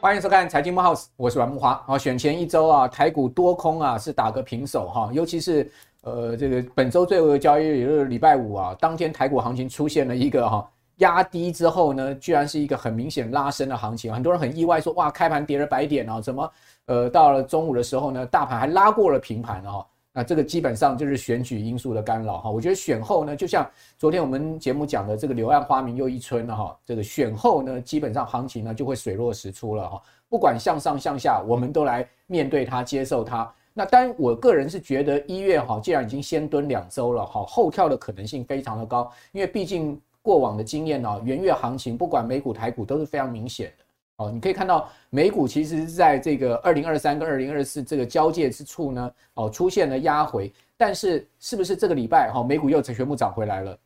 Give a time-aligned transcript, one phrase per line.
[0.00, 1.78] 欢迎收看财经慕 House，我是阮慕驊。
[1.84, 5.70] 好，选前一周啊，台股多空啊是打个平手哈，尤其是
[6.02, 10.66] 呃这个本周最后的交易日，也就是礼拜五啊，当天台股行情出现了一个哈
[10.98, 16.50] 压低之后呢，居然是一个很明显拉升的行情，很多人很意外说哇，开盘跌了百点啊，怎么？
[16.86, 19.86] 呃，到了中午的时候呢，大盘还拉过了平盘了哈。
[20.18, 22.50] 那这个基本上就是选举因素的干扰哈。
[22.50, 23.64] 我觉得选后呢，就像
[23.96, 26.76] 昨天我们节目讲的这个“柳暗花明又一村”了哈。
[26.84, 30.02] 这个选后呢，基本上行情呢就会水落石出了哈。
[30.28, 33.48] 不管向上向下，我们都来面对它，接受它。
[33.72, 43.84] 那当然，我个人是觉得一月哈，既然已经先蹲两周了哈，后跳的可能性非常的高，因为毕竟过往的经验呢，元月行情不管美股台股都是非常明显的。
[44.18, 53.78] 哦，你可以看到美股其实是在这个二零二三跟二零二四这个交界之处呢，哦，出现了压回，但是是不是这个礼拜哈，美股又全部涨回来了？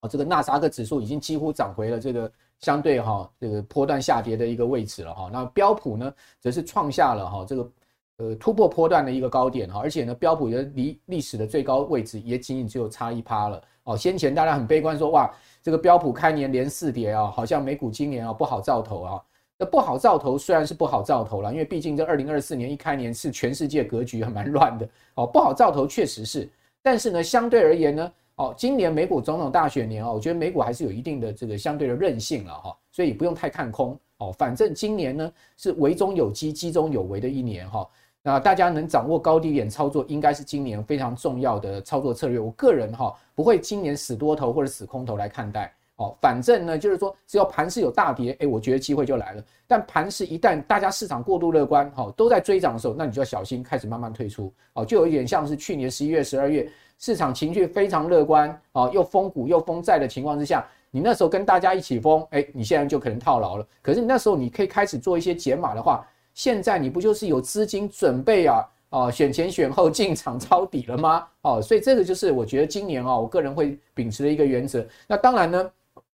[0.00, 5.28] 哦，这个纳斯达克指数已经几乎涨回了这个相对哈这个波段下跌的一个位置了哈。
[5.30, 7.72] 那标普呢，则是创下了哈这个
[8.16, 13.62] 呃突破波段的一个高点哈，而且呢，标普的离历史的最高位置也仅仅只有差一趴了。
[13.84, 15.30] 哦，先前大家很悲观说哇，
[15.62, 19.22] 这个标普开年连四跌啊，好像美股今年啊不好兆头啊。
[19.58, 26.48] 那不好兆头虽然是不好兆头了，因为毕竟这二零二四年一开年是全世界格局还蛮乱的哦，不好兆头确实是，
[26.80, 37.84] 但是呢，相对而言呢，哦，今年美股总统大选年哦，我觉得美股还是有一定的这个相对的韧性了哈，所以不用太看空哦，反正今年呢是危中有机，机中有为的一年哈，
[38.22, 42.38] 那大家能掌握高低点操作，应该是今年非常重要的操作策略。
[42.38, 45.74] 我个人哈不会今年死多头或者死空头来看待。
[45.98, 49.42] 哦，反正呢，就是说，只要盘势有大跌，哎，我觉得机会就来了。
[49.66, 54.52] 但盘势一旦大家市场过度乐观，哈，都在追涨的时候，那你就要小心，开始慢慢退出。
[54.74, 63.66] 哦，就有一点像是去年十一月、十二月，市场情绪非常乐观，哦，又疯股又疯债的情况之下，你那时候跟大家一起疯，哎，你现在就可能套牢了。
[63.82, 68.62] 可是你那时候你可以开始做一些减码的话，现在你不就是有资金准备啊？
[68.90, 71.26] 哦，选前选后进场抄底了吗？
[71.42, 74.86] 哦，所以这个就是我觉得今年啊，我个人会秉持的一个原则。
[75.08, 75.68] 那当然呢。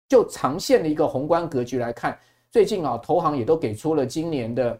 [0.08, 2.18] 就长线的一个宏观格局来看，
[2.50, 4.78] 最近啊，投行也都给出了今年的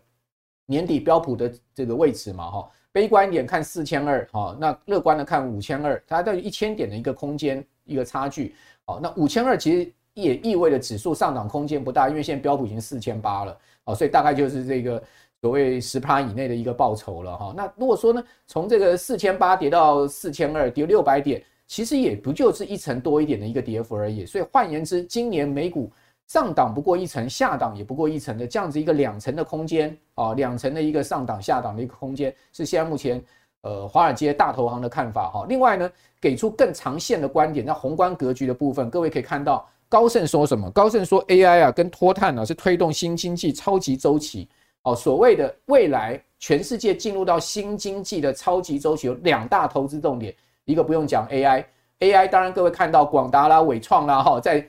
[0.66, 15.02] 年底标普的这个位置嘛，哈，悲观一点看四千二，哈，那乐观的看五千二，它大概一千点的一个空间一个差距，好，那五千二其实也意味着指数上涨空间不大，因为现在标普已经四千八了，哦，所以大概就是这个
[15.40, 21.42] 所谓十趴以内的一个报酬了，哈，那如果说呢，从这个四千八跌到四千二，跌六百点。
[21.66, 25.90] 其实也不就是一层多一点的一个跌幅而已，所以换言之，今年美股
[26.26, 33.22] 上档不过一层，下档也不过一层的这样子一个两层的空间啊，两层的一个上档下档的一个空间，是现在目前
[33.62, 35.46] 呃华尔街大投行的看法哈。
[35.48, 35.90] 另外呢，
[36.20, 40.70] 给出更长线的观点，在宏观格局的部分，各位可以看到高盛说什么？
[40.70, 44.48] 高盛说 AI 啊跟脱碳啊是推动新经济超级周期
[44.82, 50.34] 哦，所谓的未来全世界进入到新经济的超级周期有两大投资重点。
[50.64, 54.64] 一个不用讲 AI，AI 当然各位看到广达啦、纬创啦哈，在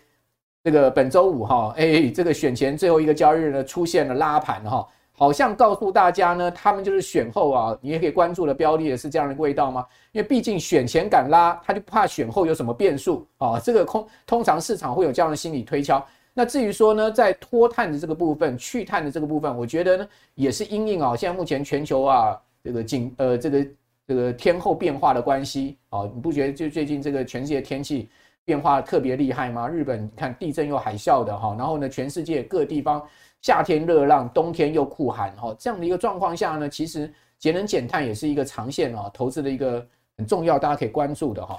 [0.64, 9.86] 这个本周五哈，哎，这个选前最后一个交易日呢出现了拉盘哈，好像告诉大家呢，他们就是选后啊，你也可以关注的标的也是这样的味道吗？
[10.14, 13.60] 因为毕竟选前敢拉，他就怕选后有什么变数啊。
[13.60, 16.04] 这个空通常市场会有这样的心理推敲。
[16.34, 23.68] 那至于说呢，在脱碳的这个部分、去碳的这个部分，我觉得呢也是因应啊，现在目前全球啊这个景呃这个。
[24.08, 28.10] 这个天候变化的关系啊，你不觉得就最近这个全世界天气
[28.44, 29.68] 变化特别厉害吗？
[29.68, 33.02] 日本看地震又海啸的哈，然后呢，全世界各地方
[33.42, 39.86] 夏天热浪，冬天又酷寒哈，这样的一个状况下呢，其实节能减碳也是一个长线啊投资的一个
[40.18, 41.58] 很重要，大家可以关注的哈。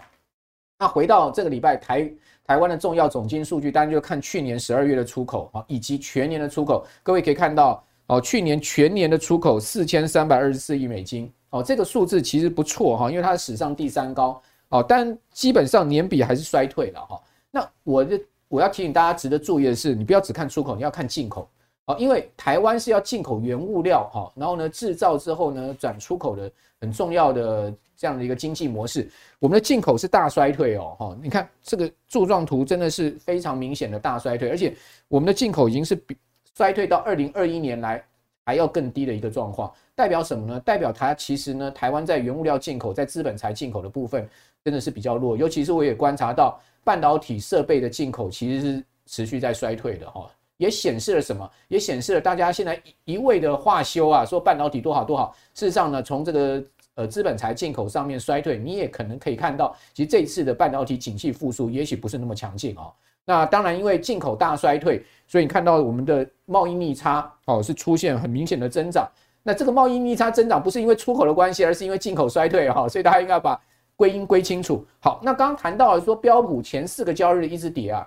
[0.79, 2.13] 那回到这个礼拜台
[2.45, 11.33] 台湾的重要总金数据，当然就看去年十二月的出口啊，以及全年的出口，各位可以看到哦，去年全年的出口四千三百二十四亿美金。
[11.55, 17.21] 哦，这个数字其实不错哈，因为它是史上第三高哦，但基本上年比还是衰退了哈。
[17.49, 21.49] 那我的我要提醒大家，值得注意的是，你不要只看出口，你要看进口
[21.85, 29.09] 哦，因为台湾是要进口原物料哈，然后呢制造之后呢转出口的很重要的这样的一个经济模式，
[29.39, 34.75] 我们的进口是大衰退哦，哈，你看这个柱状图真的是非常明显的大衰退，而且
[35.07, 36.17] 我们的进口已经是比
[36.57, 38.05] 衰退到二零二一年来
[38.45, 40.61] 还要更低的一个状况，代表什么呢？
[40.61, 44.29] 代表它其实呢，台湾在原物料进口、在资本财进口的部分
[44.63, 50.31] 真的是比较弱，尤其是我也观察到半导体设备的进口其实是持续在衰退的哈。
[50.57, 51.51] 也显示了什么？
[51.69, 55.35] 也显示了大家现在一味的话修啊，说半导体多好多好。
[55.53, 56.65] 事实上呢，从这个
[56.95, 62.93] 呃资本财进口上面衰退，你也可能可以看到，其实这一次的半导体景气复苏也许不是那么强劲哦。
[63.25, 69.11] 那当然，因为进口大衰退，所以你看到我们的贸易逆差哦是出现很明显的增长。
[69.43, 72.89] 那这个贸易逆差增长不是因为出口的关系，而是因为进口衰退哈。
[72.89, 73.61] 所以大家应该把
[73.97, 74.87] 归因归清楚。
[75.01, 78.07] 好，那刚刚谈到了说标普前四个交易日一直跌啊。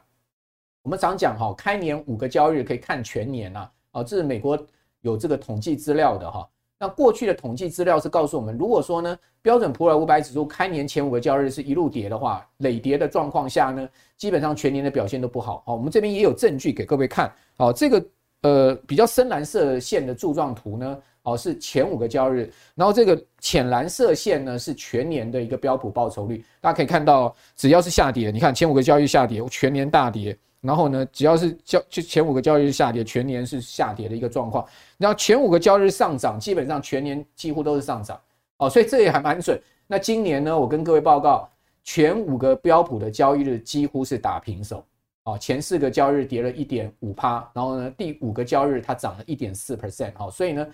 [0.83, 4.57] 我们常讲哈，开年五个交易日可以看全年呐，啊，这是美国
[5.01, 6.47] 有这个统计资料的哈。
[6.79, 15.63] 那过去的统计资料是告诉我们，如果说呢，标准普尔五百指数开年前五个交易日是一路跌的话，累跌的状况下呢，基本上全年的表现都不好。
[15.65, 17.33] 好，我们这边也有证据给各位看。
[17.57, 18.05] 好，这个
[18.43, 26.45] 呃比较深蓝色线的柱状图呢，哦是前五个交易日，然后这个浅蓝色线呢是全年的一个标普报酬率。
[26.61, 30.37] 大家可以看到，只要是下跌，你看前五个交易日下跌，全年大跌。
[30.61, 34.65] 然后呢，只要是交就前五个交易日下跌，全年是下跌的一个状况。
[34.97, 38.19] 然后前五个交易日上涨，基本上全年几乎都是上涨
[38.57, 39.61] 哦，所以这也还蛮准。
[39.85, 41.49] 那今年呢，我跟各位报告，
[41.83, 44.85] 前五个标普的交易日几乎是打平手
[45.23, 50.67] 哦，前四个交易日跌了一点五趴，然后呢，第五个交易日它涨了一点四 percent 哦，所以呢。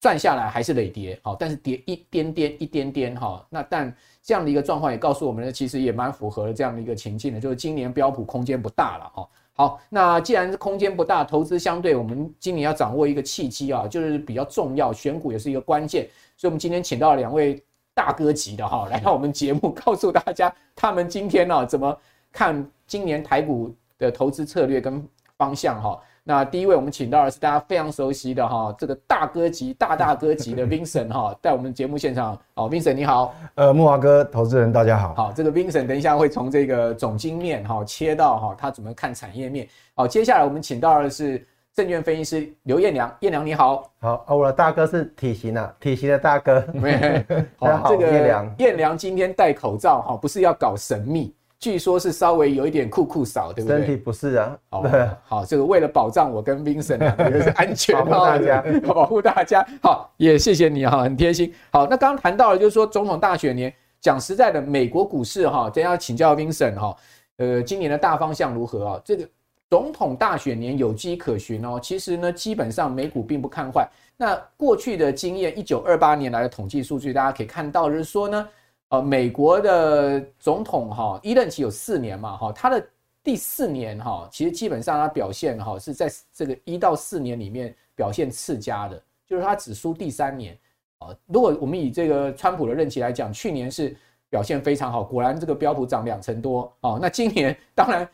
[0.00, 3.92] 算下来还是累跌，好，但是跌一点点一点点，哈，那但
[4.22, 17.60] 这样的一个状况也告诉我们呢，其实也蛮符合这样的一个情境的，就是今年标普空间不大了，哈，好，那既然空间不大，投资相对我们今年要掌握一个契机啊，就是比较重要，选股也是一个关键，所以我们今天请到了两位
[17.92, 21.98] 大哥级的哈，来到我们节目，告诉大家他们今天呢怎么
[22.30, 25.04] 看今年台股的投资策略跟
[25.36, 26.00] 方向哈。
[26.28, 32.38] 那第一位，我们请到的是大家非常熟悉的哈，这个大哥级、大大哥级的 Vincent 哈，在我们节目现场。
[32.52, 33.34] 哦，Vincent 你好。
[33.54, 35.14] 呃，木华哥，投资人大家好。
[35.14, 39.66] 好，这个 Vincent 等一下会从这个总经面哈切到哈，他怎么看产业面。
[39.94, 41.42] 好，接下来我们请到的是
[41.72, 43.90] 证券分析师刘彦良，彦良你好。
[43.98, 46.62] 好，我的大哥是体型啊，体型的大哥。
[47.56, 51.34] 好，这个彦良，彦良今天戴口罩哈，不是要搞神秘。
[51.60, 53.78] 据说是稍微有一点酷酷少，对不对？
[53.78, 54.56] 身体不适啊。
[54.70, 54.84] 好，
[55.24, 59.66] 好，这个为了保障我跟 Vincent 啊，也 是安全，保护大家，保护大家。
[59.82, 61.52] 好，也谢谢你哈，很贴心。
[61.72, 66.96] 好，那刚刚谈到了，就是说总统大选年，讲实在的，美国股市哈，等下要请教 Vincent 哈，
[67.38, 69.00] 呃，今年的大方向如何啊？
[69.04, 69.28] 这个
[69.68, 71.80] 总统大选年有迹可循哦。
[71.82, 73.88] 其实呢，基本上美股并不看坏。
[74.16, 78.48] 那过去的经验，一九二八年来的统计数据，大家可以看到，就是说呢。
[78.88, 82.88] 呃，美国的总统哈一任期有四年嘛哈，他的
[83.22, 90.58] 第四年哈，其实基本上他表现哈是在这个一到四年里面表现次佳的，就是他只输第三年
[90.98, 91.08] 啊。
[91.26, 93.96] 如果我们以这个川普的任期来讲，去年是
[94.30, 96.98] 表现非常好，果然这个标普涨两成多啊。
[97.00, 98.08] 那今年当然。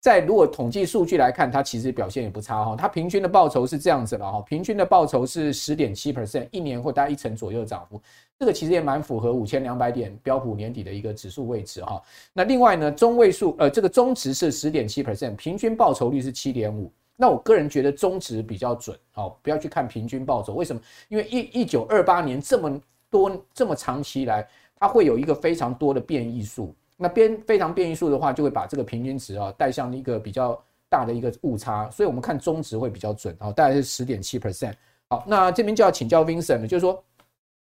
[0.00, 2.76] 在如果统计数据来看，它其实表现也不差哈。
[2.76, 8.00] 它平均的报酬是这样子了哈，平均的报酬是十点七 percent，一年或大概一成左右的涨幅。
[8.38, 12.00] 这个其实也蛮符合五千两百点标普年底的一个指数位置哈。
[12.32, 16.90] 那另外呢，中位数呃这个中值是十点七 percent，平均报酬率是七点五。
[17.16, 20.54] 那我个人觉得中值比较准，好，不要去看平均报酬。
[20.54, 20.80] 为什么？
[21.08, 22.80] 因为一一九二八年这么
[23.10, 24.46] 多这么长期来，
[24.78, 26.72] 它会有一个非常多的变异数。
[27.00, 34.74] 那边非常变异数的话，就会把这个平均值啊带向一个比较大的一个误差，所以我们看中值会比较准啊，大概是十点七 percent。
[35.08, 37.00] 好，那这边就要请教 Vincent 了，就是说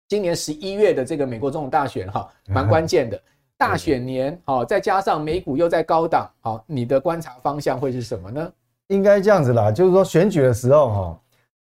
[0.09, 3.23] 今年十一月的这个美国总统大选哈，蛮关键的，
[3.57, 8.53] 大选年好，再加上美股又在高档，好，你的观察方向会是什么呢？
[8.89, 11.21] 应该这样子啦，就是说选举的时候哈，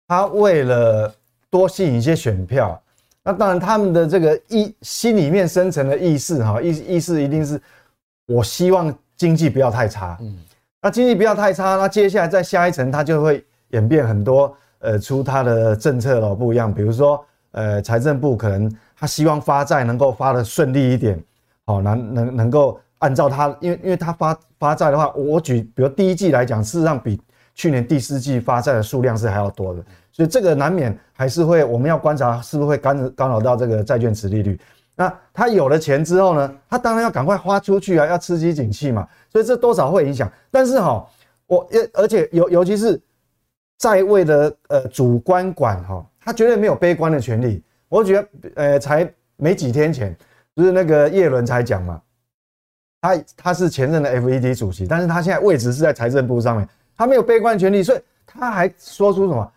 [0.07, 1.11] 他为了
[1.49, 2.79] 多吸引一些选票。
[3.27, 7.59] 那当然，他们的这个意心里面深层的意识哈，意意识一定是，
[8.27, 10.15] 我希望经济不要太差。
[10.21, 10.37] 嗯，
[10.79, 16.71] 那经济不要太差，那接下来在下一层，它就会演变很多，呃，出它的政策咯不一样。
[16.71, 21.19] 比如说，呃，财政部可能他希望发债能够发的顺利一点，
[21.65, 27.19] 好，能能能够按照他，因为因为他发发债的话，我举比如第一季来讲，事实上比
[27.55, 29.83] 去年第四季发债的数量是还要多的。
[30.15, 34.57] 所以这个难免还是会，我们要观察是不是会干干扰到这个债券殖利率。
[34.95, 39.05] 那他有了钱之后呢，他当然要赶快花出去啊，要刺激景气嘛。
[39.29, 40.31] 所以这多少会影响。
[40.49, 41.05] 但是哈，
[41.47, 42.97] 我也而且尤尤其是
[43.77, 47.61] 在位的呃主观管哈，他绝对没有悲观的权利。
[47.89, 50.15] 我觉得呃才没几天前，
[50.55, 52.01] 就是那个叶伦才讲嘛，
[53.01, 59.51] 他他是前任的 FED 主席，但是他现在位置是在财政部上面，他没有悲观权利，所以他还说出什么？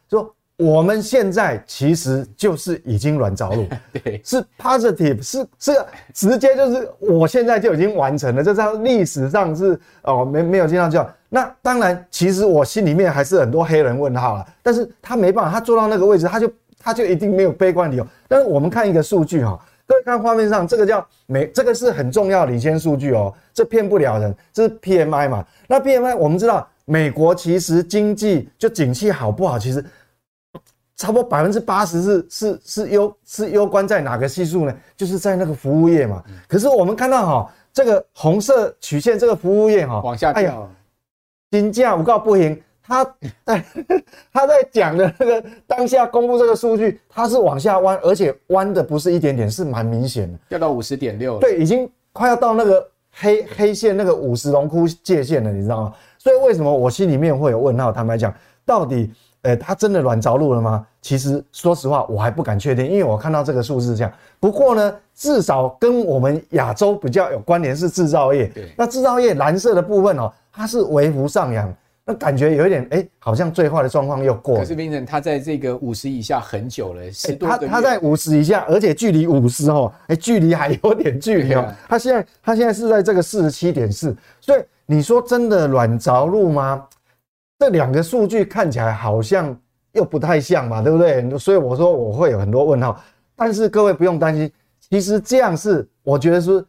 [0.58, 3.66] 说我们现在其实就是已经软着陆，
[4.02, 5.72] 对，是 positive，是是
[6.12, 11.08] 直接就是我现在就已经完成了，这在历史上是哦没没有经常叫。
[11.28, 18.06] 那当然，其实我心里面还是很多黑人问号了，但是他没办法，他坐到那个位置，他就他就一定没有悲观理由。
[18.26, 25.44] 但是我们看一个数据哈，各位看画面上这个叫美，这个是很重要的领先数据哦，这骗不了人，这是 PMI 嘛？
[25.68, 29.84] 那 PMI 我们知道，美国其实经济就景气好不好，其实。
[30.98, 34.76] 差不多百分之八十是是是攸是攸关在哪个系数呢？
[34.96, 36.20] 就是在那个服务业嘛。
[36.48, 40.68] 可是我们看到哈，这个红色曲线，这个服务业哈往下掉，哎呀，
[41.52, 43.04] 金价我告不行，他
[43.46, 43.64] 在
[44.32, 55.94] 他在讲的那个当下公布这个数据，它是往下弯，而且弯的不是一点点，是蛮明显的，掉到五十点六，对，已经快要到那个黑黑线那个五十荣枯界限了，你知道吗？
[56.18, 57.92] 所以为什么我心里面会有问号？
[57.92, 58.34] 坦白讲，
[58.66, 59.12] 到底？
[59.42, 60.84] 诶，它真的软着陆了吗？
[61.00, 64.12] 其实说实话，我还不敢确定，因为我看到这个数字这样。
[64.40, 68.48] 不过呢，至少跟我们亚洲比较有关联是制造业。
[68.48, 71.72] 对，那制造业蓝色的部分哦，它是微幅上扬，
[72.04, 74.60] 那感觉有一点诶，好像最坏的状况又过了。
[74.60, 77.48] 可是冰城，它在这个五十以下很久了，十多。
[77.48, 81.64] 它它在五十以下，而且距离五十哦，诶，距离还有点距离哦。
[81.88, 86.84] 它现在它现在是在这个四十七点四，所以你说真的软着陆吗？
[87.58, 89.56] 这两个数据看起来好像
[89.92, 91.38] 又不太像嘛，对不对？
[91.38, 93.00] 所以我说我会有很多问号。
[93.34, 94.50] 但是各位不用担心，
[94.90, 96.64] 其实这样是我觉得是，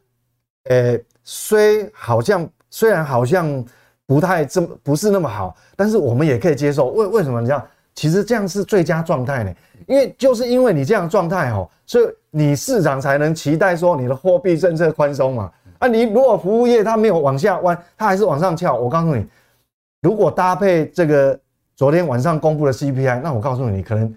[0.66, 3.64] 呃，虽好像虽然好像
[4.06, 6.88] 不太这么不是那么好，但是我们也可以接受。
[6.88, 7.64] 为为什么你这样？
[7.96, 9.54] 其实这样是最佳状态呢？
[9.88, 15.52] 因为就是因为你这样状态哦，所以你市场才能期待说你的货币政策宽松嘛。
[15.80, 19.26] 啊，你如果服务业它没有往下弯，它还是往上翘，我告诉你。
[20.02, 21.38] 如果搭配这个
[21.76, 24.16] 昨天晚上公布的 CPI，那我告诉你，可能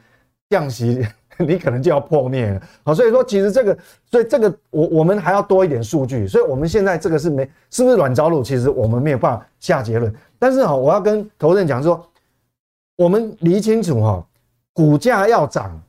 [0.49, 1.05] 降息，
[1.39, 2.63] 你可能就要破灭了。
[2.85, 3.77] 好，所以说其实这个，
[4.11, 6.27] 所以这个我我们还要多一点数据。
[6.27, 10.13] 所以我们现在这个是没是不是软着陆，其实我们没有办法下结论。
[10.39, 12.05] 但是哈，我要跟投资人讲说，
[12.97, 14.25] 我们理清楚哈，
[14.73, 15.81] 股价要涨，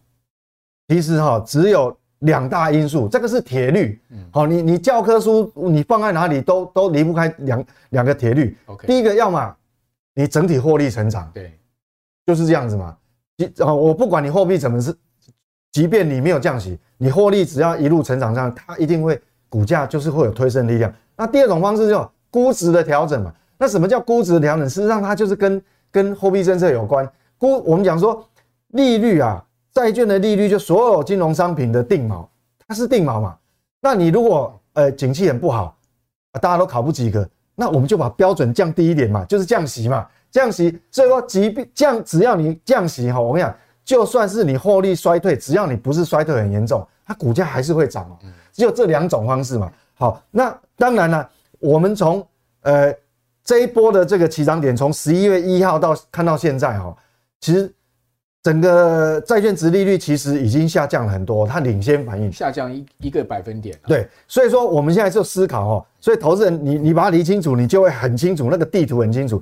[0.87, 3.99] 其实哈只有两大因素，这个是铁律。
[4.31, 8.57] 好，你你教科书你放在哪里都都离不开两两个铁律。
[8.65, 9.55] OK，第一个要么。
[10.15, 11.59] 你整体获利成长，对，
[12.25, 12.95] 就是这样子嘛。
[13.37, 14.95] 你啊，我不管你货币怎么是，
[15.71, 20.93] 即便你没有降息，你获利只要一路成长上，它一定会股价就是会有推升力量。
[21.15, 23.33] 那第二种方式就估值的调整嘛。
[23.57, 24.69] 那什么叫估值的调整？
[24.69, 27.09] 事实上它就是跟跟货币政策有关。
[27.37, 28.23] 估我们讲说
[28.69, 32.27] 利率啊，债券的利率就所有金融商品的定锚，
[32.67, 33.35] 它是定锚嘛。
[33.81, 35.75] 那你如果呃景气很不好，
[36.41, 37.27] 大家都考不及格。
[37.55, 40.79] 那我们就把标准降低一点嘛，就是降息嘛，降息。
[40.91, 48.17] 所以说，即便降，只要你降息哈，我跟你讲，就算是你获利衰退，只要你不是衰退很严重，它股价还是会涨哦。
[48.51, 49.71] 只有这两种方式嘛。
[49.95, 51.29] 好，那当然了，
[51.59, 52.25] 我们从
[52.61, 52.93] 呃
[53.43, 56.95] 这一波的这个起涨点，从十一月一号到看到现在哈，
[57.39, 57.73] 其实。
[58.43, 63.73] 整个债券值利率其实已经下降了很多，它领先反应下降一一个百分点。
[63.87, 69.41] 对，所以说我们现在就思考哦，所以投资人你你把它理清楚，你就会很清楚那个地图很清楚。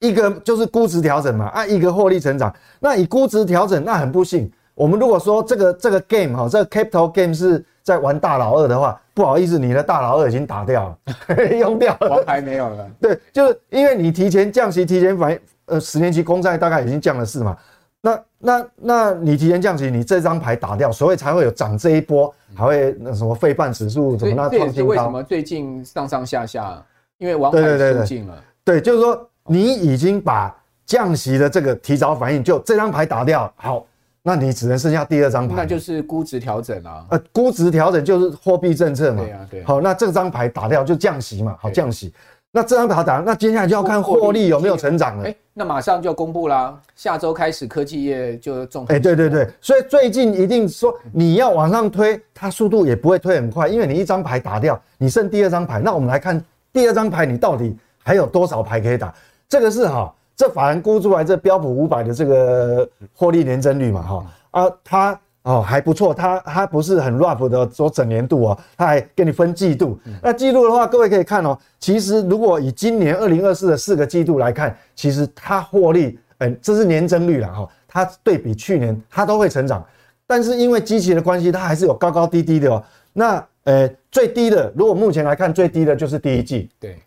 [0.00, 2.54] 一个就是估值调整嘛，啊，一个获利成长。
[2.80, 10.94] 那以估值调整，那很不幸，我们如果说这个这个 game 哈，这个 capital game 是在玩大老二的话，不好意思，你的大老二已经打掉
[11.28, 12.86] 了， 用掉了，王牌没有了。
[13.00, 17.56] 对，就是因为你提前降息，提前反应，呃，十年期公债大概已经降了四嘛。
[18.04, 24.90] 那那那你提前降息，你这张牌打掉，所以才会有涨这一波，还会那什么费半指数怎么那创新高？
[24.90, 26.84] 为什么最近上上下下，
[27.16, 27.62] 因为王牌
[27.94, 28.38] 出尽了。
[28.62, 33.86] 对，就是说你已经把降息的这个提早反应，就这张牌打掉，好，
[34.22, 37.06] 那你只能剩下第二张牌，那就是估值调整啊。
[37.08, 39.22] 呃，估值调整就是货币政策嘛。
[39.22, 39.64] 对啊，对。
[39.64, 42.12] 好，那这张牌打掉就降息嘛，好降息。
[42.56, 45.24] 那这张牌打，那接下来就要看获利有没有成长了。
[45.24, 48.86] 哎，那马上就公布啦，下周开始科技业就重。
[48.86, 55.80] 哎，对对对，所以最近一定说你要往上推，它速度也不会推很快，因为你一张牌打掉，你剩第二张牌。
[55.80, 56.40] 那我们来看
[56.72, 59.12] 第二张牌，你到底还有多少牌可以打？
[59.48, 65.20] 这个是哈，这法人估出来这标普五百的这个获利年增率嘛，哈啊它。
[65.44, 69.98] 哦，还不错，它它不是很 rough 的说整年度哦，它还给你分季度。
[70.22, 79.84] 那季度的话，各位可以看哦，其实如果以今年二零二四的四个季度来看，其实它获利，嗯，这是年增率了哈，它对比去年它都会成长。
[80.26, 82.82] 但是因为基期的关系，它还是有高高低低的哦。
[83.12, 86.98] 那呃最低的，如果目前来看最低的就是第一季，对，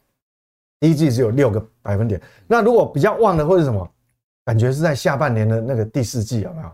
[0.79, 2.22] 第一季只有六个百分点。
[2.46, 3.89] 那如果比较旺的或者什么，
[4.46, 6.70] 感觉是在下半年的那个第四季有没有？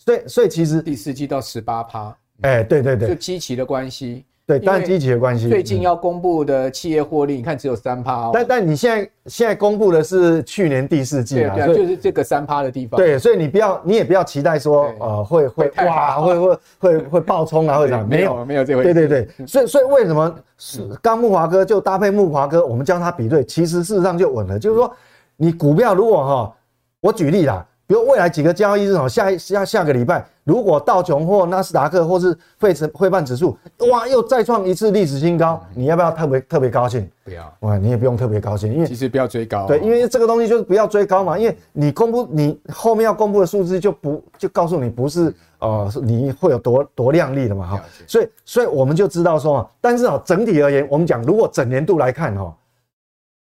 [0.00, 4.24] 哦，所以所以其实第四季到十八趴，哎，对对对，就基期的关系。
[4.46, 5.48] 对，当然基期的关系。
[5.48, 8.30] 最近要公布的企业获利，你看只有三趴哦。
[8.34, 12.98] 但但你现在现在公布的是去年第四季啊，就是这个三趴的地方。
[12.98, 18.92] 对，所以你不要，你也不要期待说，呃，会会哇，会会会会爆冲啊，或者没有没有这回事。
[18.92, 24.58] 对对对，所以所以为什么是刚木华哥就搭配木华哥，我们将他比对，其实事实上就稳了。
[24.58, 24.92] 就是说，
[25.36, 26.56] 你股票如果哈，
[27.00, 27.64] 我举例啦。
[27.90, 33.58] 比如未来几个交易日哦，下一下下个礼拜，如果道琼或纳斯达克或是费城费半指数，
[33.90, 37.10] 哇，又再创一次历史新高，你要不要特别特别高兴？
[37.24, 39.66] 不要，哇，你也不用特别高兴，因为其实不要追高。
[39.66, 52.56] 对，因为这个东西就是不要追高嘛，因为你公布你后面要公布的数字就不就告诉你不是呃你会有多多亮丽的嘛哈，所以所以我们就知道说，但是哦整体而言，我们讲如果整年度来看哈，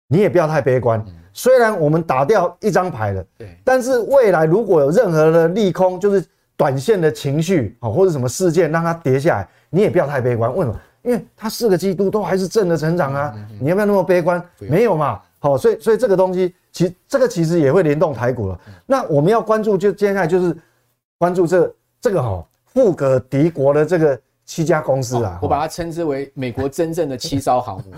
[0.07, 1.05] 你也不要太悲观。
[1.38, 6.25] 虽然我们打掉一张牌了，对，但是未来如果有任何的利空，就是
[6.58, 10.51] 短线的情绪啊，或者什么事件让它跌下来，你也不要太悲观。
[10.51, 10.75] 为什么？
[11.03, 14.44] 因为它四个季度都还是正的成长啊，你要不要那么悲观？
[14.58, 18.60] 没有嘛，好，所以所以这个东西，其这个其实也会联动台股了。
[18.88, 20.58] 那我们要关注，就接下来就是
[21.20, 24.20] 关注这这个哈富可敌国的这个。
[24.47, 27.91] 七家公司啊，我把它称之为美国真正的七艘航母。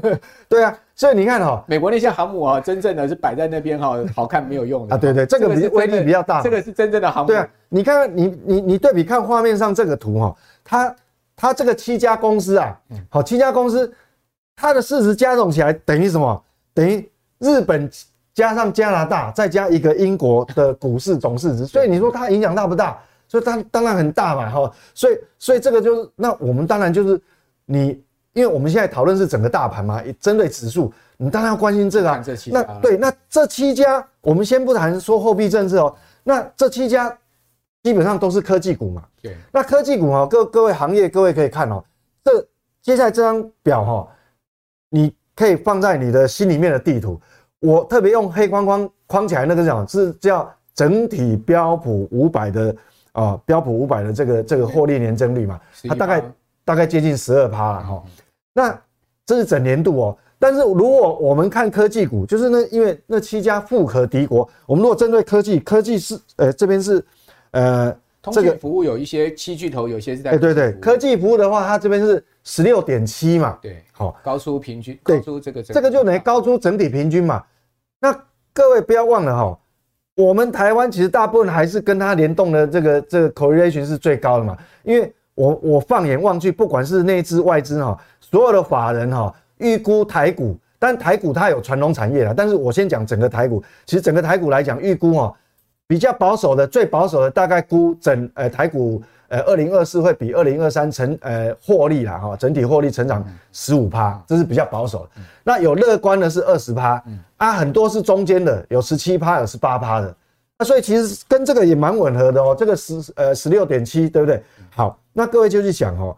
[0.46, 4.98] 对啊，所以你看哈，美国那些航母啊，真正的是摆在那边哈，好看没有用的啊。
[4.98, 6.42] 对对，这个比威力比较大。
[6.42, 7.28] 这个是真正的航母。
[7.28, 10.96] 对啊，你看看你你你对比看画面上这个图哈，它
[11.34, 12.78] 它这个七家公司啊，
[13.08, 13.90] 好，七家公司
[14.54, 16.44] 它的市值加总起来等于什么？
[16.74, 17.90] 等于日本
[18.34, 21.64] 加上加拿大再加一个英国的股市总市值。
[21.64, 22.98] 所以你说它影响大不大？
[23.28, 27.20] 所以它当然很大嘛，哈，所以所以这个就是那我们当然就是
[27.66, 32.24] 你，因为我们现在讨论是整个大盘嘛，针对指数，你当然要关心这个啊。
[32.46, 37.14] 那对，那这七家我们先不谈说货币政策哦，那这七家
[37.82, 39.04] 基本上都是科技股嘛。
[39.20, 39.36] 对。
[39.52, 41.84] 那科技股哈，各各位行业各位可以看哦，
[42.24, 42.48] 这
[42.80, 44.08] 接下来这张表哈，
[44.88, 47.20] 你可以放在你的心里面的地图。
[47.60, 52.74] 我特别用黑框框框起来那个叫是叫整体标普五百的。
[53.12, 56.22] 啊，标普五百的这个这个获利年增率嘛，它大概
[56.64, 58.04] 大概接近十二趴了哈。
[58.52, 58.82] 那
[59.26, 60.18] 这是整年度哦。
[60.38, 67.04] 但是如果我们看科技股，就是那因为那七家富可敌国，我们如果针对科技，科技是呃这边是
[67.50, 67.92] 呃
[68.32, 77.42] 这个服务有一些七巨头，有些是在哎对对，科技服务的话，它这边是十六点七嘛，对，好高出平均，高出这个这个就等于高出整体平均嘛。
[77.98, 78.12] 那
[78.52, 79.58] 各位不要忘了哈。
[80.18, 95.32] 我们台湾其实大部分还是跟它联动的这个这个 correlation 是最高的嘛，因为我我放眼望去，不管是内资外资哈，所有的法人哈预估台股，但台股它有传统产业啦，但是我先讲整个台股，其实整个台股来讲预估哈，
[95.86, 99.00] 比较保守的最保守的大概估整呃台股。
[99.28, 105.22] 呃，二零二四会比二零二三成呃获利啦哈，整体获利成长十五趴，这是比较保守的。
[105.44, 107.02] 那有乐观的是二十趴，
[107.36, 110.16] 啊，很多是中间的，有十七趴，有十八趴的。
[110.58, 112.56] 那所以其实跟这个也蛮吻合的哦。
[112.58, 114.42] 这个十呃十六点七，对不对？
[114.70, 116.16] 好，那各位就去想哦，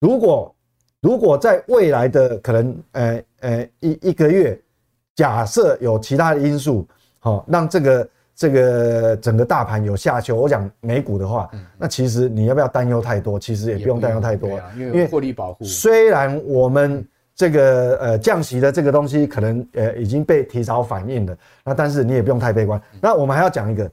[0.00, 0.54] 如果
[1.00, 4.60] 如果在未来的可能呃呃一一个月，
[5.16, 6.86] 假设有其他的因素，
[7.18, 8.08] 好让这个。
[8.38, 13.36] 这个整个大盘有下修，我讲美股的话，那其实你要不要担忧太多？
[13.36, 15.64] 其实也不用担忧太多，因为获利保护。
[15.64, 22.80] 虽然我们这个呃降息的这个东西可能呃已经被提早反映了，那但是你也不用太悲观。
[23.00, 23.90] 那我们还要讲一个，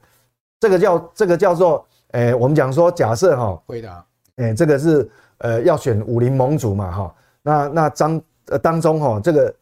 [0.60, 4.04] 这个叫这个叫做呃我们讲说假设哈，回答，
[4.36, 9.52] 哎这个是呃要选武林盟主嘛哈，那那张呃当中哈这个。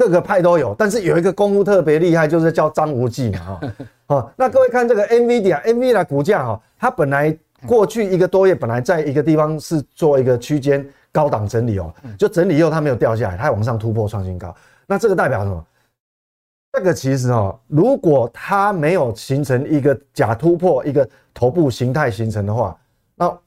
[0.00, 3.60] 各个派都有，但是有一个功夫特别厉害，就是叫张无忌嘛，哈，
[4.08, 7.36] 好，那各位看这个 NVIDIA，NVIDIA 股价哈，它本来
[7.66, 15.62] 过去一个多月，本来在一个地方是做一个区间高档整理哦，就整理以后它没有掉下来，它还往上突破创新高，那这个代表什么？
[16.72, 22.74] 这个其实哈，如果它没有形成一个假突破，一个头部形态形成的话，
[23.16, 23.38] 那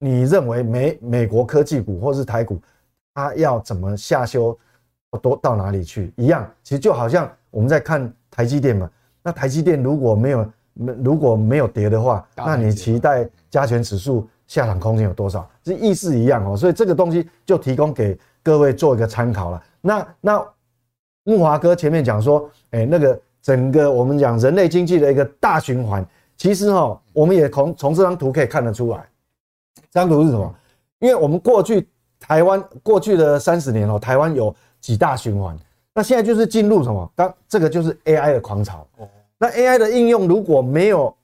[0.00, 2.60] 你认为美美国科技股或是台股，
[3.14, 4.54] 它要怎么下修？
[5.16, 8.90] 多到哪里去一样，其实就好像我们在看台积电嘛。
[9.22, 15.48] 那台积电如果没有没如果没有跌的话，那你期待加权指数下档空间有多少？
[15.62, 16.56] 这意思一样哦。
[16.56, 19.62] 所以这个东西就提供给各位做一个参考了。
[19.80, 20.46] 那那
[21.24, 29.06] 木华哥前面讲说，哎，那个整个我们讲人类经济的一个大循环，其实哈，我们也从从这张图可以看得出来，
[29.90, 30.54] 这张图是什么？
[31.00, 31.86] 因为我们过去
[32.18, 35.56] 台湾过去的三十年哦，台湾有几大循环，
[35.94, 37.10] 那现在就是进入什么？
[37.14, 38.86] 当这个就是 AI 的狂潮。
[39.38, 41.14] 那 AI 的应用如果没有，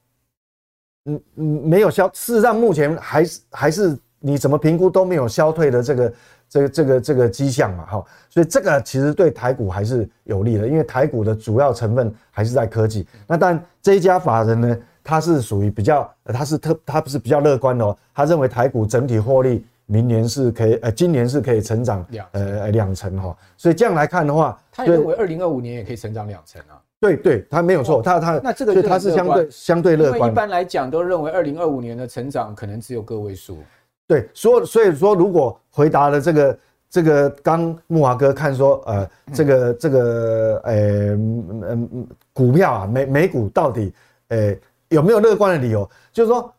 [1.06, 6.14] 嗯嗯，没有消，事实上目前还是还是你怎么评估都没有消退的这个
[6.48, 13.06] 这个这个这个迹象嘛，哈，所以这个其实对台股还是有利的，因为台股的主要成分还是在科技。
[13.26, 14.78] 那但这一家法人呢？
[15.06, 17.94] 他是属于比较，他是特，他不是比较乐观的哦。
[18.14, 23.36] 他认为台股整体获利明年是可以，呃，今年是可以成长两，呃，两成哈。
[23.56, 26.80] 所以这样来看的话，他认为二零二五年也可以成长两成啊。
[27.00, 30.30] 对对，他没有错，他他那这个他是相对相对乐观。
[30.30, 33.58] 一般来讲都认为二零二五年的成长可能只有个位数。
[34.06, 40.74] 对，所以所以说如果回答了这个这个刚木华哥看说，呃，这个这个呃
[41.14, 43.92] 嗯嗯股票啊美美股到底
[44.28, 44.54] 呃。
[44.90, 45.88] 有没有乐观的理由？
[46.12, 46.52] 就是说，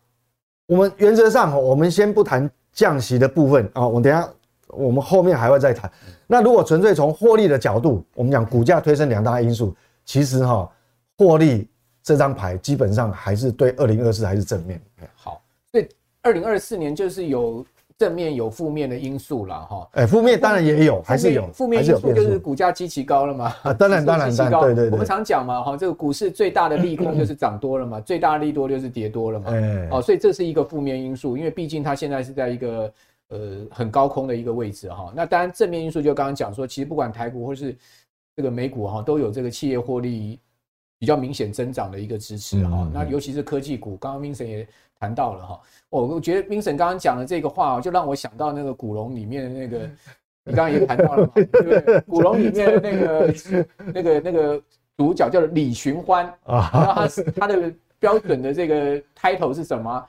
[0.66, 3.84] 我们原则上，我们先不谈降息的部分啊。
[3.84, 4.28] 我等下，
[4.68, 5.90] 我们后面还会再谈。
[6.28, 10.70] 那如果纯粹从获利的角度，我们讲股价推升两大因素，其实哈，
[11.18, 11.68] 获利
[12.04, 14.80] 这张牌基本上还是对二零二四还是正面。
[15.16, 15.88] 好，所以
[16.22, 17.66] 二零二四年就是有。
[17.98, 23.54] 正面有负面的因素了哈，哎，负面当然也有，还是有负面因素，就是股价极其高了嘛。
[23.62, 24.90] 啊，当然 当然当然，对对对。
[24.90, 29.50] 我们常讲嘛，哈，这个股市最大的利空就是涨多了嘛， 最大的利多就是跌多了嘛。
[29.50, 32.92] 哎，哦，所以这是一个负面因素，因为毕竟它现在是在一个
[33.28, 35.10] 呃很高空的一个位置哈。
[35.16, 37.74] 那当然正面因素就刚刚讲说，其实不管台股或是
[38.36, 40.38] 这个美股哈，都有这个企业获利
[40.98, 42.86] 比较明显增长的一个支持哈。
[42.92, 45.60] 那尤其是科技股，刚刚 Vincent 也谈到了哈。
[45.88, 49.78] 我我觉得 Vincent 刚刚讲的这个话，就让我想到那个古龙里面的那个，
[50.44, 52.00] 你刚刚也谈到了嘛， 对不对？
[52.00, 53.34] 古龙里面的那个
[53.94, 54.62] 那个那个
[54.96, 57.08] 主角叫李寻欢啊，然后他
[57.40, 60.04] 他的标准的这个 title 是什么？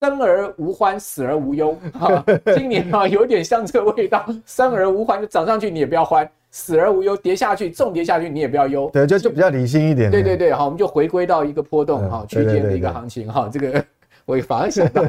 [0.00, 1.76] 生而无欢，死而无忧。
[1.94, 2.24] 哈，
[2.56, 8.90] 今年啊有点像这个味道， 生而无欢就涨上去你也不要欢，死而无忧跌下去重跌下去你也不要忧。
[8.92, 10.10] 对，就就比较理性一点。
[10.10, 13.84] 对对对，好，我们就回归到一个波动哈区间的一个行情哈，这个。
[14.24, 15.04] 我反而想到，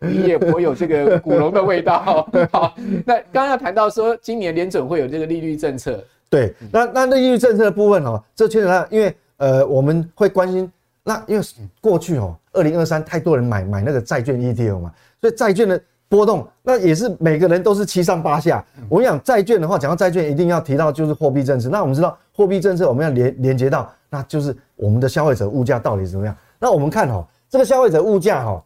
[0.00, 2.28] 你也颇有这个古龙的味道。
[2.52, 2.74] 好，
[3.06, 6.02] 那刚刚要谈到说，今年联准会有这个利率政策。
[6.28, 10.70] 对，那那利率政策的部分哦，这确实它，因为呃，我们会关心，
[11.02, 11.44] 那因为
[11.80, 18.64] 过去哦，二零二三太多人买买那个债券 ETF 嘛，所以债券的波动，那也是每个人都是七上八下。
[18.88, 21.68] 我们讲债券的话，讲到债券，一定要提到就是货币政策。
[21.68, 26.36] 那我们知道货币政策，我们要连连接到，那就是我们的消费者物价到底怎么样？
[26.58, 27.26] 那我们看哦。
[27.50, 28.64] 这个消费者物价哈，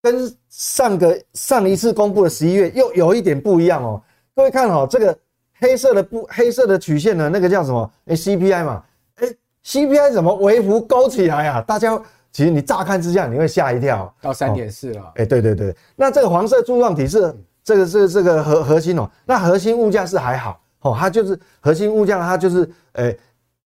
[0.00, 4.02] 跟上个上一次公布的十一月又有一点不一样哦。
[4.34, 5.16] 各位看哈，这个
[5.60, 7.92] 黑色的不黑色的曲线呢，那个叫什么？
[8.06, 8.82] 哎，CPI 嘛，
[9.16, 9.28] 哎
[9.62, 11.60] ，CPI 怎么微幅勾起来啊？
[11.60, 12.00] 大家
[12.32, 15.12] 其实你乍看之下你会吓一跳，到三点四了。
[15.16, 19.08] 哎，对对对，那这个黄色柱状体是这个是这个核核心哦。
[19.26, 23.14] 那核心物价是还好哦，它就是核心物价，它就是哎。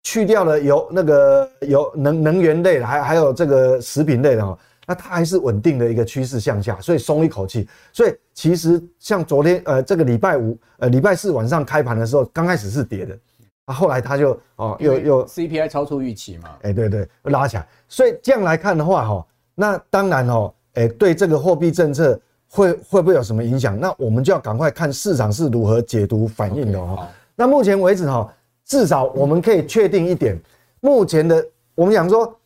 [0.07, 7.69] 去掉了油那个油能能源类的，还还有这个食品类的哈，那它还是稳定的一个趋势向下，所以松一口气。
[7.93, 13.19] 所以其实像昨天呃这个礼拜五呃礼拜四晚上开盘的时候，刚开始是跌的，
[13.65, 17.67] 啊后来它就哦又又 CPI 超出预期嘛，哎对对拉起来。
[17.89, 22.17] 所以这样来看的话哈，那当然哦，哎对这个货币政策
[22.49, 23.77] 会会不会有什么影响？
[23.77, 27.09] 那我们就要赶快看市场是如何解读反应的哈。
[27.35, 28.33] 那目前为止哈。
[28.67, 30.37] 至少我们可以确定一点，
[30.81, 32.37] 目前的我们讲说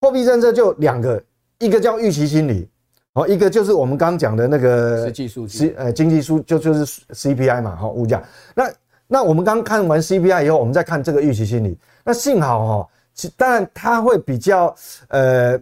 [0.00, 1.22] 货币政策就两个，
[1.58, 2.68] 一个叫预期心理，
[3.12, 8.24] 哦，一个就是我们刚讲的那个实际数据，呃经济数就就是 CPI 嘛，哈物价。
[8.54, 8.72] 那
[9.06, 11.78] 那我们刚看完 CPI 以后，我们再看这个预期心理。
[12.04, 14.74] 那幸好哈，其当然它会比较
[15.08, 15.60] 呃，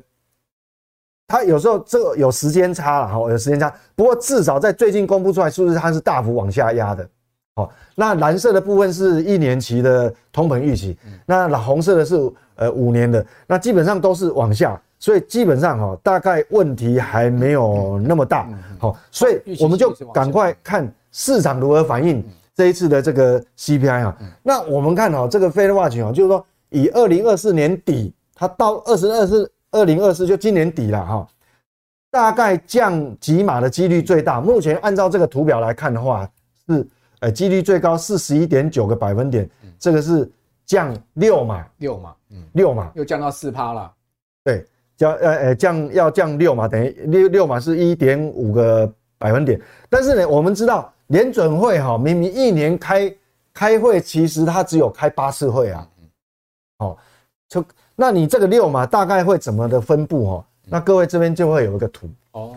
[1.27, 3.75] 它有时候这个有时间差了哈，有时间差。
[3.97, 7.09] 不过至少在最近公布出来数字，它是大幅往下压的。
[7.57, 12.17] 好，那蓝色的部分是一年期的通膨预期，那老红色的是
[12.57, 18.49] 呃五年的，那基本上都是往下，所以基本上哈，大概问题还没有那么大。
[18.77, 22.25] 好，所以我们就赶快看市场如何反应
[22.57, 24.19] 这一次的这个 CPI 啊。
[24.43, 31.29] 那我们看哈，这个 Fed Watch 啊，就是说以二零二四年底，它到二十二四二零二四就今年底了哈，
[32.11, 34.41] 大概降几码的几率最大。
[34.41, 36.29] 目前按照这个图表来看的话
[36.69, 36.85] 是。
[37.25, 40.31] 呃，几率最高四十一点九个百分点，这个是
[40.67, 42.93] 降六码，六码，嗯，六码。
[42.95, 43.91] 又降到四趴了。
[44.45, 49.59] 对，降呃呃降要降六码，等于六六码是一点五个百分点。
[49.89, 53.17] 但是呢，我们知道联准会哈，明明一年开
[53.55, 55.89] 开会，其实它只有开八次会啊。
[56.81, 56.99] 哦，
[57.49, 57.65] 就
[57.97, 60.45] 那你这个六码大概会怎么的分布哦？
[60.67, 62.07] 那各位这边就会有一个图。
[62.33, 62.55] 哦，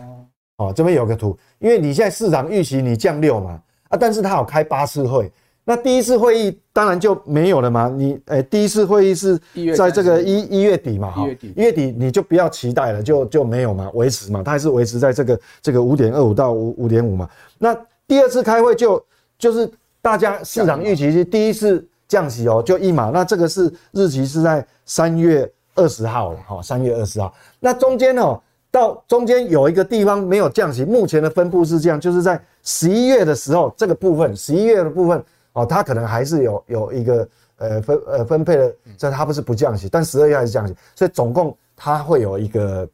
[0.58, 5.30] 哦这边有个图，因为你现在市场预期你降六嘛啊，但是他有开八次会。
[5.64, 7.92] 那第一次会议当然就没有了嘛？
[7.94, 9.38] 你诶、欸，第一次会议是
[9.76, 11.10] 在这个一一月底嘛？
[11.10, 17.28] 哈，一月底你就不要期待了，就就没有嘛，维持嘛，它还是维持在这个这个五点二五到五五点五嘛。
[17.58, 19.04] 那第二次开会就
[19.38, 19.70] 就是
[20.00, 23.10] 大家市场预期是第一次降息哦，就一码。
[23.10, 27.30] 那这个是日期是在三月二十号了，哈，三月二十号。
[27.60, 35.24] 那中间哦，到中间有一个地方没有降息，目前的分布是这样，就是在十一月的时候，这个部分十一月的部分。
[35.54, 42.88] 哦，它可能还是有有一个呃分呃分配的，这它不是不降息，但十二月还是降息，所以总共它会有一个，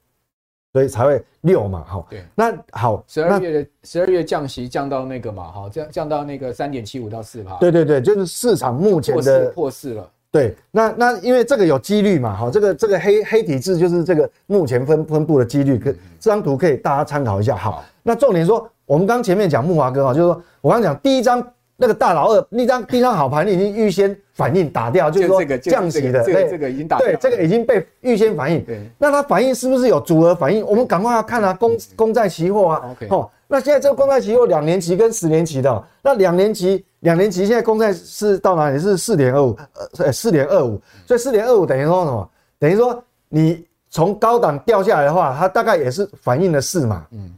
[0.72, 2.06] 所以才会六嘛，哈。
[2.08, 2.24] 对。
[2.34, 7.58] 那好，十二月的十二月降息降到那个嘛，哈，降降到那个三点七五到四吧。
[7.60, 10.10] 对对对，就是市场目前的破四了。
[10.34, 17.54] 对，那那因为这个有几率嘛，哈，这个这个黑黑体字就是这个目前分分布的几率，可这张图可以大家参考一下。
[17.54, 21.46] 好，那重点说，我们刚前面讲木华哥啊，就是说我刚讲第一张。
[21.76, 28.64] 那个大老二那张第一张好盘，你已经预先反应打掉，就是说降息的，对，这个已经打掉，对，这个已经被预先反应。
[28.64, 30.64] 对，那它反应是不是有组合反应？
[30.64, 32.96] 我们赶快要看啊，公公债期货啊。
[33.10, 38.78] 哦，那现在这个公债期货两年期跟十年期的，那两年期两年期现在公债是到哪里？
[38.78, 39.56] 是四点二五，
[39.98, 40.80] 呃，四点二五。
[41.06, 42.30] 所以四点二五等于说什么？
[42.58, 47.06] 等于说你从高档掉下来的话，它大概也是反映了四嘛。
[47.12, 47.30] 嗯，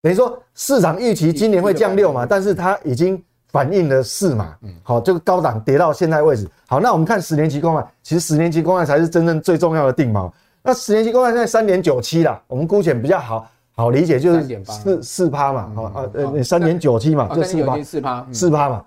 [0.00, 3.22] 等于说市场预期今年会降六嘛，但是它已经。
[3.52, 10.32] 反映了四嘛，嗯，好，这个高档跌到现在位置，好，那我们看十年期公债，其实十年期公债才是真正最重要的定锚。
[10.62, 18.82] 那十年期公债现在三点九七啦，我们姑且比较好好理解，就是四四趴嘛，好啊，呃，三点九七嘛，就四趴，四趴，四趴嘛。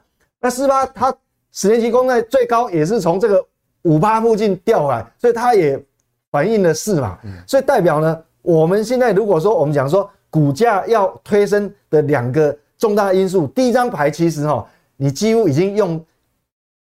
[0.46, 1.12] 那四八它
[1.52, 3.44] 十年期公债最高也是从这个
[3.82, 5.84] 五八附近掉回来，所以它也
[6.30, 12.56] 反映了四嘛，所以代表呢，我们现在如果说我们讲说股价要推升的两个。
[12.78, 16.06] 重大因素，第一张牌其实哈，你几乎已经用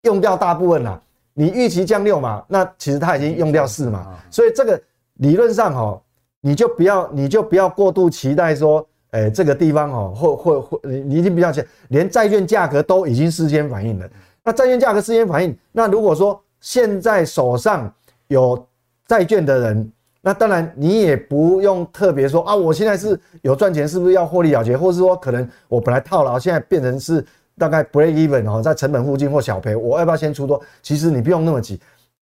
[0.04, 1.02] 用掉大部分了。
[1.34, 4.80] 你预期降六嘛，那其实它已经用掉四嘛，所以这个
[5.16, 6.00] 理论上哈，
[6.40, 14.10] 你就不要你就不要过度期待说，哎，这个地方哈或或或，你已经比较起连债券价格都已经事先反应了。
[14.44, 17.94] 那债券价格事先反应，那如果说现在手上
[18.28, 18.68] 有
[19.08, 19.92] 债券的人。
[20.24, 27.26] 那当然，你也不用特别说啊，我现在是有赚钱，是不是要获利了结，或是说可能我本来套牢，现在变成是
[27.58, 30.62] 大概 break even 哦，在成本附近或小赔，我要不要先出多？
[30.84, 31.82] 其实你不用那么急。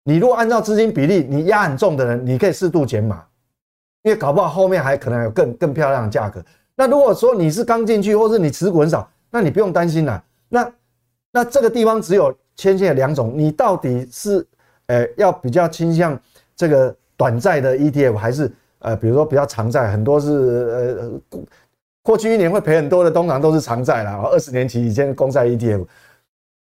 [0.04, 3.24] 你如果按照资金比例，你压很重的人，你可以适度减码，
[4.04, 6.44] 因为搞不好后面还可能有更更漂亮的价格。
[6.78, 10.24] 那如果说你是刚进去，或是你持股很少，那你不用担心啦。
[10.48, 10.72] 那
[11.34, 14.48] 那这个地方只有牵线两种，你到底是
[14.86, 16.18] 呃要比较倾向
[16.56, 16.96] 这个。
[17.20, 21.44] 短债的 ETF 还是呃，比如说比较长债，很多是呃过
[22.04, 25.84] 过去一年会赔很多的，通常都是长债啦，二十年期以前的公债 ETF。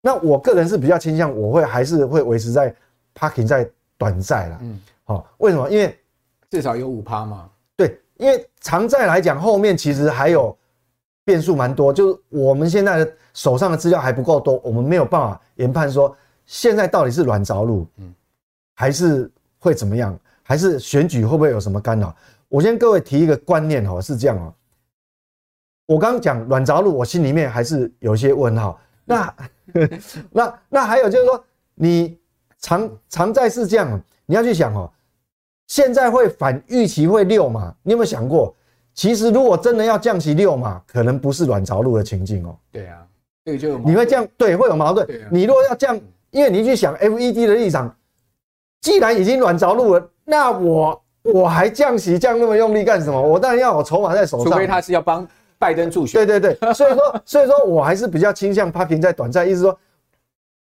[0.02, 2.74] 那我个人是比较倾向，我会还是会维持在
[3.14, 4.58] parking 在短债啦。
[4.62, 5.70] 嗯，好，为什么？
[5.70, 5.96] 因为
[6.50, 7.48] 至少有五趴嘛。
[8.20, 10.56] 对，因为长债来讲，后面其实还有
[11.24, 18.14] 变数蛮多，就是我们现在的手上的资料还不够多，我们没有办法研判说现在到底是软着陆，嗯，
[18.74, 20.16] 还是会怎么样。
[20.42, 22.12] 还是选举会不会有什么干扰？
[22.48, 24.52] 我先各位提一个观念哦，是这样哦。
[25.86, 28.80] 我刚刚讲软着陆，我心里面还是有些问号。
[29.04, 29.34] 那
[30.32, 31.44] 那那还有就是说，
[31.76, 32.18] 你
[32.58, 34.92] 长长债是这样，你要去想哦。
[35.70, 37.72] 现在会反预期会六嘛？
[37.84, 38.52] 你有没有想过？
[38.92, 42.58] 其实如果真的要降息六嘛，可能不是软着陆的情境哦。
[42.72, 43.06] 对啊，
[43.44, 45.08] 这个就你会这样，对，会有矛盾。
[45.30, 45.98] 你如果要降，
[46.32, 47.94] 因为你去想 FED 的立场，
[48.80, 50.10] 既然已经软着陆了。
[50.24, 53.22] 那我我还降息降那么用力干什么？
[53.22, 54.50] 我当然要有筹码在手上。
[54.50, 56.26] 除非他是要帮拜登助选。
[56.26, 59.78] 对对对，所以说 所以说我还是比较倾向 parking 在短债，意思说，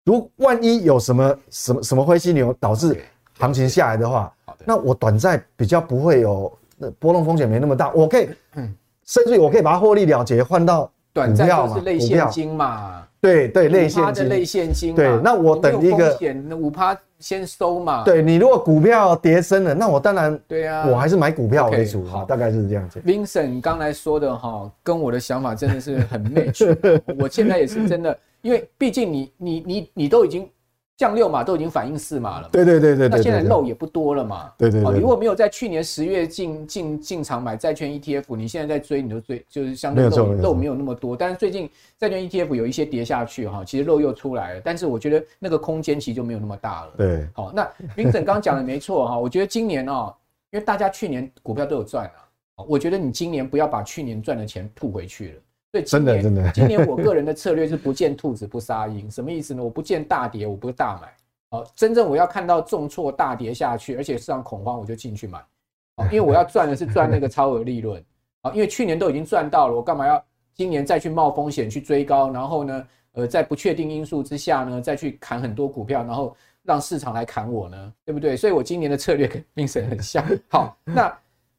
[0.05, 2.97] 如万一有什么什么什么灰犀牛导致
[3.38, 6.52] 行情下来的话，那我短债比较不会有
[7.00, 8.74] 波动风险没那么大，我可以，嗯
[9.06, 13.02] 甚至于我可以把它获利了结换到短债就是类现金嘛。
[13.22, 14.94] 对对，类现金，类现金。
[14.94, 16.15] 对，那我等一个
[16.48, 18.04] 那五趴先收嘛。
[18.04, 22.06] 对，你如果股票跌深了，那我当然对啊，我还是买股票为主。
[22.06, 23.00] 好，大概是这样子。
[23.00, 26.78] Vincent 刚才说的哈，跟我的想法真的是很 match。
[27.20, 30.48] 我现在也是真的，因为毕竟你你你你都已经
[30.97, 46.93] 降六码都已经反映四码了嘛，对对对对对，那现在漏也不多了嘛，对对对，你如果没有在去年十月进进进场买债券 ETF，你现在在追，你就追就是相对漏漏没有那么多，但是最近债券 ETF 有一些跌下去哈，其实漏又出来了，但是我觉得那个空间其实就没有那么大了。
[46.95, 50.13] 对，好，那 Vincent 刚刚讲的没错哈，我觉得今年哦，
[50.51, 55.41] 因为大家去年股票都有赚啊，我觉得你今年不要把去年赚的钱吐回去了。
[55.75, 59.61] 对，真的真的，今年我个人的策略是不见兔子不撒鹰，什么意思呢？
[59.61, 61.13] 我不见大跌，我不大买。
[61.49, 65.38] 哦，真正我要看到重挫大跌下去，而且市场恐慌，我就进去买。
[65.97, 68.01] 哦，因为我要赚的是赚那个超额利润。
[68.41, 72.31] 啊，因为去年都已经赚到了，我干嘛要今年再去冒风险去追高？
[72.31, 76.33] 然后呢，呃，在不确定因素之下呢，再去砍很多股票，然后
[76.63, 78.38] 让市场来砍我呢，对不对？
[78.38, 80.25] 所以我今年的策略跟 Vincent 很像。
[80.47, 81.13] 好，那。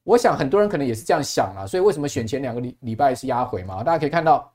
[0.06, 3.82] 我想很多人可能也是这样想啊，所以为什么选前两个礼礼拜是压回嘛？
[3.82, 4.48] 大家可以看到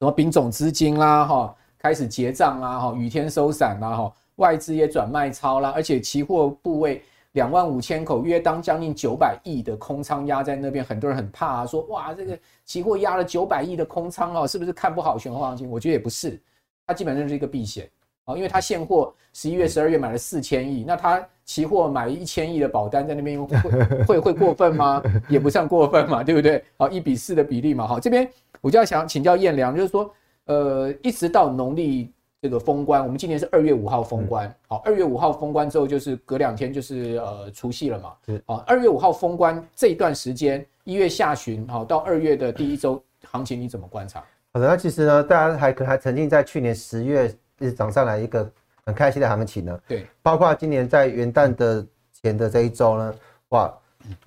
[0.00, 7.00] 什么丙种资金啦，哈，开始结账啦，哈，雨天收伞啦，哈，外资也转卖超啦，而且期货部位
[7.32, 15.70] 两万五千口，约当将近九百亿的空仓压在那边，很多人很怕啊，说哇，这个期货压了九百亿的空仓哦，是不是看不好选后行情？
[15.70, 16.42] 我觉得也不是，
[16.84, 17.88] 它基本上是一个避险
[18.24, 18.34] 啊。
[18.34, 23.56] 因为他现货十一月、十二月买了四千亿，那他期货买一千亿的保单在那边会
[24.06, 25.02] 会会过分吗？
[25.28, 26.62] 也不算过分嘛，对不对？
[26.76, 38.12] 好，一比四的比例嘛，好，这边我就要想请教燕良，就是说，呃，一直到农历这个封关，我们今年是二月五号封关，好，二月五号封关之后就是隔两天就是呃除夕了嘛，
[38.46, 44.22] 好，二月五号封关这一段时间，一月下旬好到二月的第一周行情你怎么观察？
[44.52, 47.28] 好的，那其实呢，大家还可还沉浸在去年十月。
[47.62, 48.50] 是涨上来一个
[48.90, 53.14] 很开心的行情呢，对，包括今年在元旦的前的这一周呢，
[53.50, 53.72] 哇，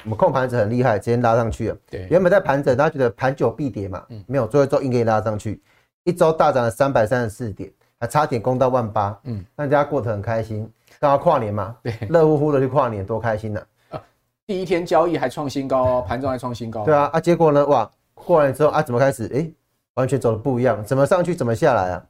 [0.06, 1.78] 我们控盘子很厉害，直接拉上去了。
[1.92, 5.62] 对，原本在盘整，大家觉得盘久必跌嘛，嗯，没有，最后一周硬给你拉上去，
[6.06, 13.62] 一周大涨了三百三十四点，还差点攻到万八，嗯，大家过得很开心，刚好跨年嘛，对，热乎乎的去跨年，多开心呐！
[13.90, 14.02] 啊，
[14.48, 19.30] 第一天交易还创新高哦，盘中还创新高，对啊，啊，结果呢，哇，过完之后啊，怎么开始？
[19.34, 19.52] 哎，
[19.96, 22.06] 完全走的不一样，怎么上去怎么下来啊？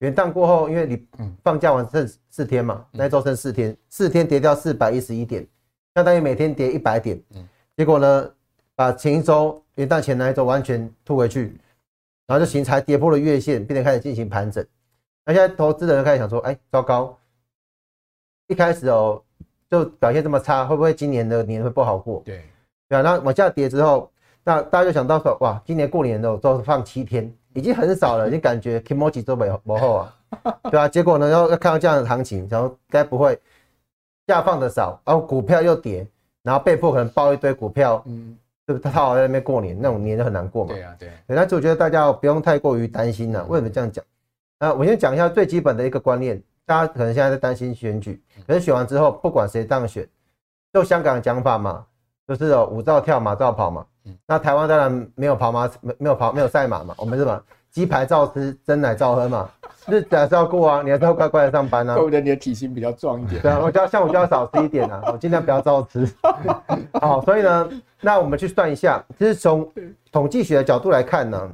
[0.00, 1.06] 元旦过后，因为你
[1.42, 5.46] 放假完剩四天嘛，那一周剩四天，四天跌掉四百一十一点，
[5.94, 7.22] 相当于每天跌一百点。
[7.76, 8.30] 结果呢，
[8.74, 11.54] 把前一周元旦前那一周完全吐回去，
[12.26, 14.64] 然后就形成跌破了月线，并且开始进行盘整。
[15.26, 17.18] 那现在投资人开始想说，哎，糟糕，
[18.46, 19.22] 一开始哦
[19.70, 22.22] 就表现这么差，会不会今年的年会不好过？
[22.24, 22.42] 对，
[22.88, 23.02] 对啊。
[23.02, 24.10] 那往下跌之后，
[24.42, 27.30] 那大家就想到说，哇，今年过年的都放七天。
[27.54, 30.16] 已经很少了， 已经感觉 kimochi 都没没后啊，
[30.70, 33.38] 对啊，结果呢，要要看到这样的行情，然后该不会
[34.26, 36.06] 下放的少，然后股票又跌，
[36.42, 38.36] 然后被迫可能爆一堆股票，嗯，
[38.66, 38.92] 对不对？
[38.92, 40.72] 套在那边过年，那种年就很难过嘛。
[40.72, 41.10] 对啊，对。
[41.26, 43.44] 但是我觉得大家不用太过于担心了。
[43.46, 44.04] 为什么这样讲？
[44.58, 50.06] 那我先讲一下最基本的一个观念，大家可能现在在担心选举，可是选完之后，不管谁当选，
[50.72, 51.84] 就香港的讲法嘛，
[52.28, 53.84] 就是哦舞照跳，马照跑嘛。
[54.26, 56.94] 那台湾当然没有跑马，没没有跑，没有赛马嘛。
[56.98, 57.42] 我们是什么？
[57.70, 59.48] 鸡排照吃，真奶照喝嘛。
[59.86, 61.94] 日子还是要过啊，你还是要乖乖的上班啊。
[61.94, 63.40] 怪不得你的体型比较壮一点。
[63.40, 66.08] 对啊，我就要像我就要少吃一点啊， 我尽量不要照吃。
[66.94, 69.70] 好，所以呢，那我们去算一下，其实从
[70.10, 71.50] 统计学的角度来看呢，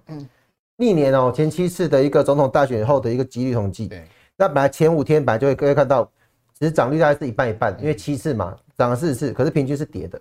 [0.79, 3.87] 历年哦前七次的一个总统大选后的一个几率统计。
[3.89, 4.03] 对。
[4.37, 6.11] 那本来前五天本来就会各位看到，
[6.59, 10.21] 其实涨率大概是一半一半，因为七次嘛，涨了四次，可是平均是跌的。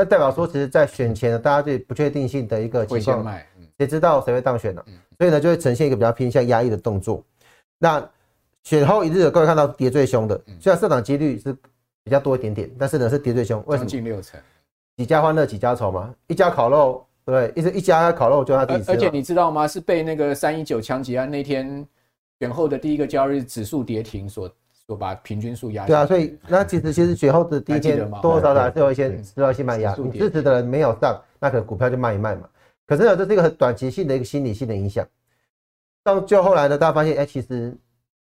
[0.00, 3.38] 那代表说，其实，在选前呢，大家对不确定性的一个情况，
[3.78, 4.82] 谁知道谁会当选呢？
[5.18, 7.22] 所以呢，就会呈现一个比较偏向压抑的动作。
[7.78, 8.02] 那
[8.64, 11.52] 选后一日，各位看到跌最凶的，虽然上涨几率是
[12.02, 13.62] 比较多一点点，但是呢是跌最凶。
[13.66, 13.90] 为什么？
[13.90, 14.40] 近六成。
[14.96, 18.90] 几家欢乐几家愁嘛，一家烤肉，对，一直一家烤肉就他自己吃。
[18.92, 19.68] 而且你知道吗？
[19.68, 21.86] 是被那个三一九枪击案那天
[22.38, 24.50] 选后的第一个交易日指数跌停所。
[24.90, 32.48] 我把平均数压对啊，所以那其实其实选后的第一天多多少少还是有一些知道性卖压，你支持的人没有上，那可能股票就卖一卖嘛。
[32.86, 35.06] 可是呢，这是一个很短期性的一个心理性的影响。
[36.02, 37.72] 到就后来呢，大家发现，哎，其实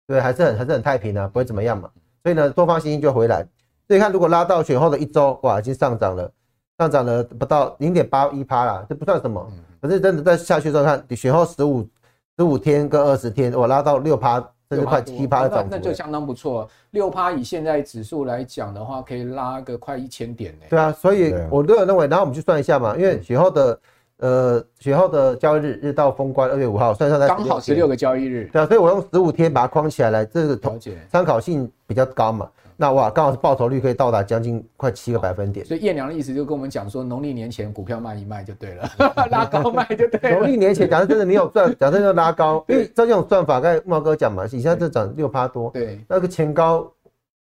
[0.07, 1.88] 对还是很还是很太平啊，不会怎么样嘛。
[2.25, 3.47] 所以呢，多方信心就回来。
[3.87, 6.31] 所以看，如果拉到选后的一周，哇，已经上涨了，
[6.77, 9.49] 上涨了不到零点八一趴了，这不算什么。
[9.81, 11.88] 可是真的再下去之后看，你选后十五
[12.37, 14.44] 十五天跟二十天，我拉到六趴。
[14.70, 16.68] 这是快七趴的涨幅，那就相当不错。
[16.90, 20.66] 六趴以现在指数来讲的话，可以拉个快一千点呢。
[20.68, 23.81] 对啊，所以我个人认为，然后我们去算一下嘛，因为雪后的
[24.18, 28.51] 呃雪后的交易日日到封关二月五号，算上它刚好十六个交易日。
[28.53, 30.78] 对啊，所以我用十五天把它框起来来，这个
[31.11, 32.47] 参考性比较高嘛。
[32.81, 35.66] 那哇，刚好是报酬率可以到达将近快七个百分点。
[35.66, 38.89] 所以燕良的意思就跟我们讲说，农历年前股票卖一卖就对了，
[39.33, 40.39] 拉高卖就对了。
[40.39, 46.89] 农历年前，假设真的你有赚， 假设要拉高，因为照这种算法，刚才茂哥讲嘛，以前这涨六趴多，对，那个前高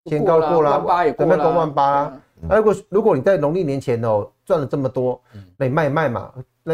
[0.06, 2.12] 前高过了，万八也过了，准备攻万八。
[2.50, 5.22] 那如果如果你在农历年前哦赚了这么多，
[5.56, 6.32] 那你卖一卖嘛，
[6.64, 6.74] 那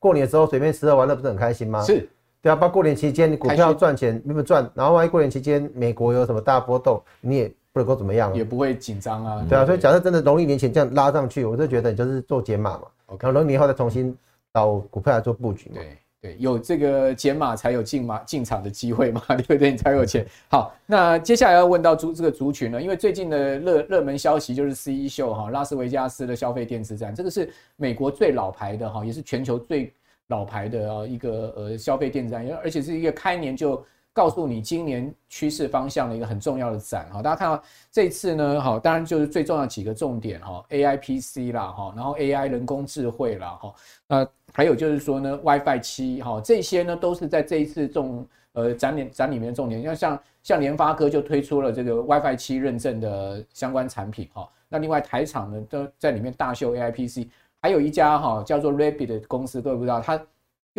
[0.00, 1.80] 过年的时候随便吃喝玩乐不是很开心吗？
[1.84, 2.08] 是。
[2.42, 4.68] 对啊，包括过年期间你股票赚钱，有没有赚？
[4.74, 9.46] 然后万一过年期间美国有什么大波动，你也不能够怎么样，也不会紧张啊。
[9.48, 12.82] 对啊，所以假设真的农历年前这样拉上去，我就觉得你就是做减码嘛。
[13.06, 14.16] 然后农历年后再重新
[14.52, 15.76] 找股票来做布局嘛。
[15.76, 19.70] 对对，有这个减码才有进码进场的机会嘛， 对不对？
[19.70, 20.26] 你才有钱。
[20.50, 29.92] 好，那接下来要问到族这个族群呢，因为最近的热热门消息就是 CE 秀哈，拉斯维加斯的消费电子展，这个是美国最老牌的哈，也是全球最。
[30.28, 37.22] 老牌的啊一个呃消费电子展，而且是一个开年就告诉你今年趋势方向的一个很重要的展哈。
[37.22, 43.74] 大家看到这次呢，好，当然就是最重要的几个重点哈，AI PC 啦哈，然后 AI 人工智慧啦哈，
[44.06, 49.82] 那还有就是说呢，WiFi 七哈，这些呢都是在这一次重呃展里展里面的重点。
[49.82, 57.28] 像像像联发科就推出了这个 WiFi 七认证的相关产品哈，那另外台厂呢都在里面大秀 AI PC。
[57.62, 60.18] 还有一家哈叫做 Rabbit 的公司，各位不知道，它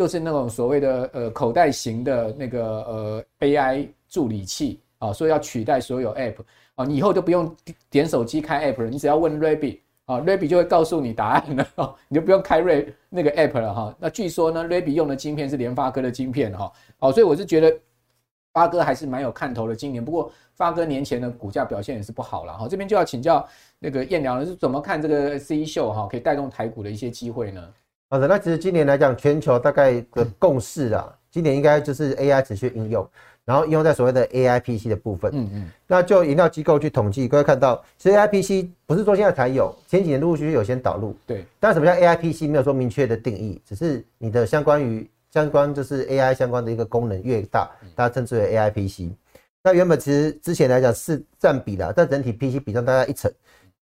[0.02, 6.36] 又是那种所谓的呃口袋型的那个呃 AI 助理器啊，所以要取代所有 App
[6.74, 7.54] 啊，你以后都不用
[7.88, 13.96] 点手机开 App 了，你只要问 Rabbit 啊，Rabbit 就会告诉你答案了哦，你就不用开瑞那个 App 了哈。
[13.98, 17.72] 那据说呢，Rabbit 用的晶片是联发科的晶片哈，哦，所以我是觉得
[18.52, 23.48] 发哥还是蛮有看头的今年，不过发哥年前的股价表现也是不好了哈，这边就要请教。
[23.84, 27.68] 那个燕良了是怎么看这个 C 秀哈，可以带动台股的一些机会呢？
[28.12, 33.08] 好的，那其实今年来讲，全球大概的共识啊，今年应该就是 AI 持续应用，
[33.42, 35.30] 然后应用在所谓的 AI PC 的部分。
[35.34, 35.70] 嗯嗯。
[35.86, 41.16] 那就研调机构去统计，各位看到，其实 AI PC 不是说现在才有，前几年陆陆续续有先导入。
[41.26, 41.42] 对。
[41.58, 42.42] 但什么叫 AI PC？
[42.50, 49.10] 没有说明确的定义，只是你的相关于相关就是 AI 相关的一个功能越大，大家称之为 AI PC。
[49.62, 53.32] 那原本其实之前来讲是占比啦，但整体 PC 比上大概一成。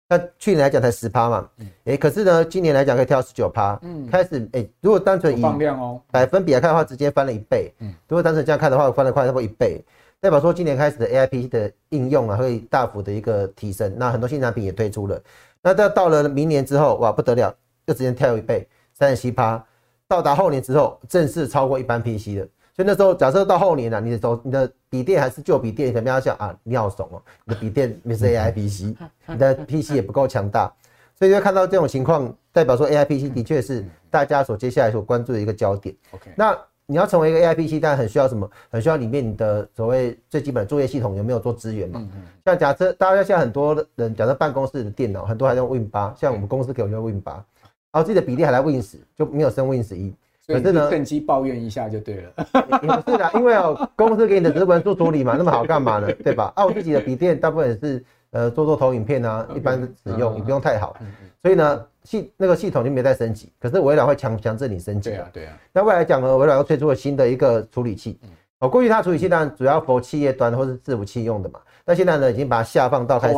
[0.09, 6.01] 那去年来讲才十趴嘛，哎、欸，可是呢，今年来讲可以跳十九趴，嗯，开始哎、欸，如果单纯以放量哦。
[6.09, 9.83] 百分比来看的话，直接翻了一倍，嗯，如果单纯这样看的话，翻了快差不多一倍，
[10.21, 15.21] 代表说今年开始的 AIP 的应用啊，会大幅的一个提升，那很多新产品也推出了，
[15.61, 17.53] 那到到了明年之后，哇，不得了，
[17.87, 19.61] 又直接跳一倍，三十七趴，
[20.07, 22.47] 到达后年之后，正式超过一般 PC 的。
[22.77, 30.71] 所以那时候，假设到后年了、啊，你的手、你的笔电还是旧笔电，你可能要想啊，你好怂哦，你的笔电没是 AI PC，你的 PC 也不够强大，
[31.17, 35.95] 所以就看到这种情况，代表说 AI PC 的确是大家所接下来所关注的一个焦点。
[36.11, 36.55] OK，那
[36.85, 38.47] 你要成为一个 AI PC，当然很需要什么？
[38.69, 42.07] 很需要里面你的所谓最基本的作业系统有没有做支援嘛？
[42.45, 47.43] 像假设大家现在很多人假设办公室的电脑很多还用 Win 八，像我们公司给我用 Win 八，
[47.91, 50.13] 然后自己的比例还在 Win 十，就没有升 Win 十一。
[50.47, 52.47] 可是呢，趁机抱怨一下就对了。
[52.81, 56.07] 也不是的，因为哦，公司给你的只是文书处理嘛，那么好干嘛呢？
[56.23, 56.53] 对吧？
[56.55, 60.95] 啊，我自己的笔电大部分是呃做做投影片啊，一般使用也不用太好。
[61.41, 63.51] 所以呢，系那个系统就没再升级。
[63.59, 65.09] 可是微软会强强制你升级。
[65.09, 65.57] 对啊，对啊。
[65.73, 68.17] 那未来讲呢，微软又推出了新的一个处理器。
[68.59, 73.35] 哦，过去它处理器当然主要 for 企业端或是伺服器用的嘛，那现在呢，已经把它下放到开始。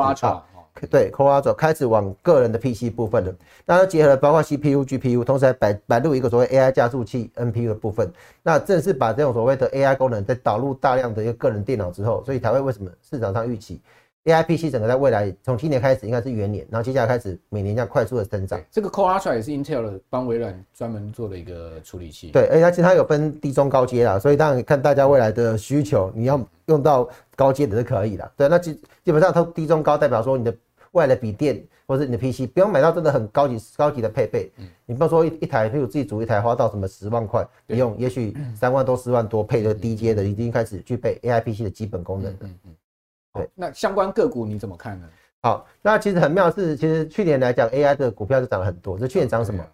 [0.88, 3.34] 对，Core 开始往个人的 PC 部分了，
[3.66, 8.12] 那它结合了包括 CPU、GPU，同时还摆摆入一个所谓 AI 加速器 NPU 的部分，
[8.44, 13.82] 那正是把这种所谓的 AI 功能在导入大量的一个个人电脑之后，所以才会为什么市场上预期
[14.26, 18.60] AI PC 整个在未来从今年开始应该是元年，然后接下来开始每年这样快速的增长。
[18.70, 22.32] 这个 Core Ultra 也是 Intel 帮微软专门做的一个处理器。
[22.32, 28.32] 对，而且它其实它有分低中高阶啦，所以当然看大家未来的需求，你要用到高阶的是可以的。
[28.36, 28.74] 对，那基
[29.06, 30.54] 基本上它低中高代表说你的。
[30.92, 34.52] 外来笔电或者是你的 PC，不用买到真的很高级高级的配备。
[34.58, 42.40] 嗯，你不要说一一台，譬如自己组一台花到什么十万块，不用，也许三万多四万多配的低阶的，已经开始具备 AI PC 的基本功能了。
[42.42, 42.76] 嗯嗯，
[43.34, 43.50] 对。
[43.56, 45.10] 那相关个股你怎么看呢？
[45.42, 49.00] 好，那其实很妙是，其实去年来讲 AI 的股票就涨了很多。
[49.00, 49.66] 这去年涨什么？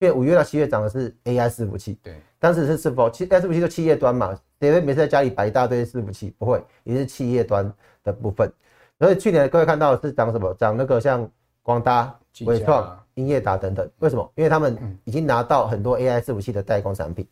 [0.00, 1.96] 因为五月到七月涨的是 AI 伺服器。
[2.02, 4.36] 对，当时是是否企 AI 伺服器就企业端嘛？
[4.60, 6.34] 谁会每次在家里摆一大堆伺服器？
[6.38, 8.52] 不会，也是企业端的部分。
[9.02, 10.54] 所以去年各位看到是涨什么？
[10.54, 11.28] 涨那个像
[11.60, 13.90] 光达、伟创、英业达等等。
[13.98, 14.30] 为什么？
[14.36, 17.26] 因为他们已经拿到很多 AI 伺服器的代工产品。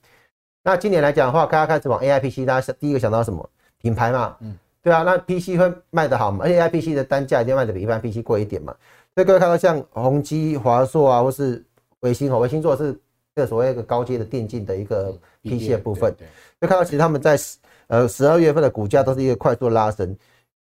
[0.65, 3.49] 那今年来讲的话，大家开始往 AI PC，大家第一个想到什么？
[3.81, 4.37] 品牌嘛。
[4.41, 4.59] 嗯。
[4.83, 6.41] 对啊，那 PC 会卖得好嘛？
[6.43, 8.75] 而且 AI PC 的单价一定卖得比一般 PC 贵一点嘛。
[9.15, 11.65] 所以各位看到像宏基、华硕啊，或是
[12.01, 12.93] 微星哦，微星做的是
[13.37, 16.13] 这个所谓一个高阶的电竞的一个 PC 的部分。
[16.61, 17.39] 就看到其实他们在
[17.87, 20.17] 呃十二月份的股价都是一个快速拉升。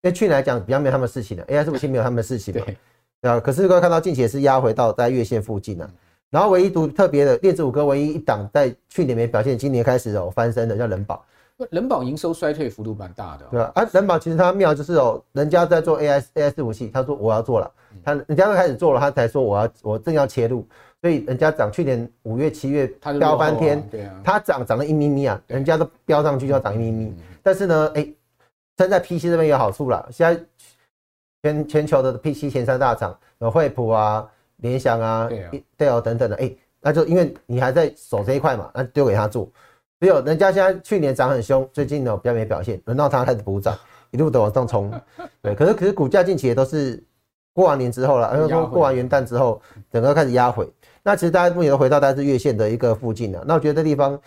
[0.04, 2.76] 因为去年来讲比较没有他们的事情的，AI 伺服器没有他们的事情嘛，对
[3.22, 3.40] 对啊。
[3.40, 5.90] 可是各位看到近期也是压回到在月线附近了，
[6.28, 11.24] 然后唯一独特别的电子五哥唯一一档在去年没表现，今年开始有翻身的叫人保。
[11.70, 13.72] 人保营收衰退幅度蛮大的，对吧？
[13.76, 17.70] 啊，人保其实它妙就是哦，人家在做 AI AI 伺服器，他说我要做了，
[18.04, 20.66] 他人家都开始做了，他才说我要我正要切入，
[21.00, 22.88] 所以人家涨去年五月七月
[23.20, 28.06] 飙翻天，对啊，它涨涨了一咪咪啊，人家都飙上去就要涨一咪咪，但是呢，哎，
[28.76, 30.42] 现在 PC 这边有好处了，现在
[31.42, 35.28] 全全球的 PC 前三大厂有惠普啊、联想啊、
[35.78, 39.48] Dell 等等的，哎，那就因为你还在守这一块嘛，那丢给他做。
[40.00, 43.78] 只有，人家现在去年涨很凶，最近呢比较没表现，轮到他开始补涨，
[44.10, 44.92] 一路的往上冲。
[45.40, 47.02] 对，可是可是股价近期也都是
[47.54, 50.68] 过完年之后了，然后说过完元旦之后，整个开始压回。
[51.02, 53.44] 那其实大家目前都回到大概是月线的一个附近了。
[53.46, 54.20] 那我觉得这地方，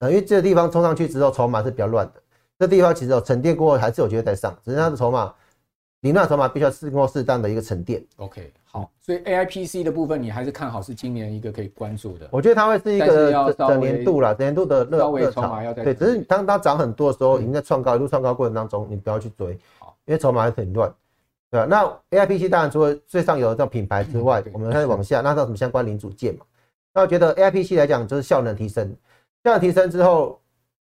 [0.00, 2.22] 呃，因为这个地方冲上去之后，筹码是比较乱的。
[2.58, 5.32] 这地方其实有沉淀过后，还是有机会再上，只是它的筹码。
[6.00, 8.00] 你那筹码必须要经过适当的一个沉淀。
[8.18, 12.28] OK，好，所以 AIPC 的部分你还是看好是今年一个可以关注的。
[12.30, 15.60] 我觉得它会是一个整年度啦，整年度的热热潮。
[15.74, 20.88] 对，只是当它涨很多的时候，已经在创高，一路创高过程当中，你不要去追，好，因为筹码还是很乱，
[21.50, 21.66] 对吧？
[21.66, 26.46] 那 AIPC 当然除了最上游的这种品牌之外，我们开始往下，那到什么相关零组件嘛？
[26.94, 28.94] 那我觉得 AIPC 来讲就是效能提升，
[29.42, 30.40] 效能提升之后，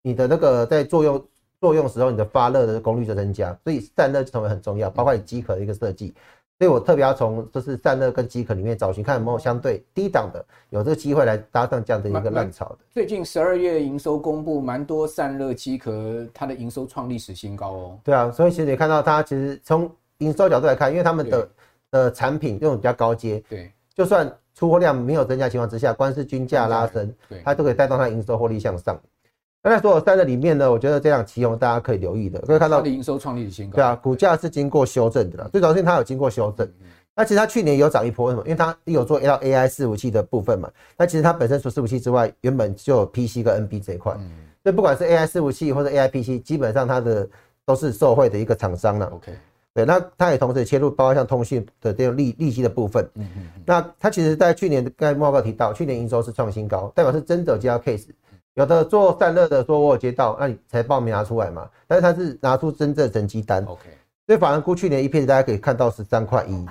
[0.01, 1.21] 你的那个在作用。
[1.63, 6.13] 作用时候，你的发热的功率就增加，所以散热就成为很重要，包括你机壳的一个设计。
[6.59, 12.79] 所以我特别要从就是散热跟机壳里面找寻，看有没有相对低档的，有这个机会来搭上这样的一个浪潮的。
[12.91, 17.99] 最近十二月营收公布，蛮多散热机壳，它的营收创历史新高哦。
[18.03, 21.49] 对啊，所以其实你看到它其实从营收角度来看，因为他们的
[21.91, 28.99] 的产品这种比较高阶，对，就算出货量没有增加情况之下，光是均价拉升，对，它都可以带动它营收获利向上。
[29.63, 33.75] 那在所有三的里面呢，我觉得这档奇鋐大家可以留意的，可以看到它的营收创历史新高。
[33.75, 36.69] 对啊，股价是经过修正的啦，最主要是它有经过修正。
[37.15, 38.43] 那其实它去年有涨一波，为什么？
[38.45, 40.69] 因为它有做 L AI 伺服器的部分嘛。
[40.97, 44.13] 那其实它本身除伺服器之外，原本就有 PC 跟 NB 这一块。
[44.63, 47.25] 所以不管是 AI 伺服器或者 AI PC，基本上它的
[47.65, 49.05] 都是受惠的一个厂商了。
[49.13, 49.31] OK，
[49.73, 53.07] 对，那它也同时切入包括像通讯的这种利利息的部分。
[53.13, 53.43] 嗯嗯。
[53.65, 58.07] 那它其实在去年刚才莫哥提到，去年营收是创新高，代表是真的有接到 case。
[58.55, 61.67] 有的做散热的说，我有接到，那你财报没拿出来嘛？
[61.87, 63.65] 但是他是拿出真正成绩单。
[63.65, 63.81] OK，
[64.27, 66.63] 所以反而估去年一片子大家可以看到十三块一，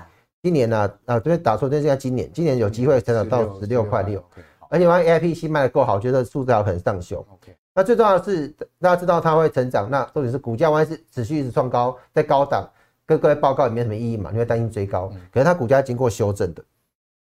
[0.45, 4.23] 今年呢啊，这边打错，这是在今年，今年有机会成长到十六块六，
[4.69, 7.19] 而且万一 AIPC 卖的够好，觉得数字还很上修。
[7.33, 8.47] OK，那最重要的是
[8.81, 12.71] 大家知道它会成长，那重点是股价万一是持续一直创高，在高档，
[13.05, 16.63] 跟各位报告也没什么意义嘛，你会担心追高，可是它股价经过修正的，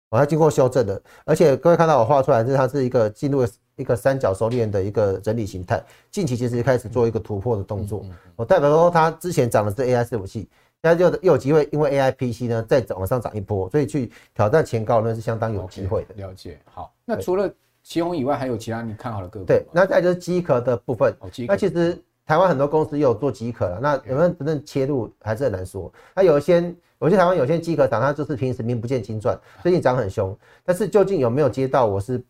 [0.09, 3.47] 哦，它经过修正的，而且各位看到我画出来，是它是一个进入。
[3.79, 8.05] 一个三角收敛的一个整理形态，近期其实开始做一个突破的动作。
[8.35, 10.49] 我代表说，它之前涨的是 AI 伺服器，
[10.83, 16.13] 现在就又有机会，因为 AI PC 呢再往上涨一波，所以去挑战前高呢是相当有机会的。
[16.15, 16.59] 了解。
[16.65, 17.49] 好，那除了
[17.81, 19.45] 奇宏以外，还有其他你看好的个股？
[19.45, 21.15] 对，那再就是机壳的部分。
[21.21, 25.89] 哦，那其实台湾很多公司也有做机壳了，那有没有真正切入还是很难说。
[26.13, 32.21] 那有一些，有些台湾有些机壳厂，它就是平时名不见经传，最近涨很凶，但是究竟有没有接到，我是。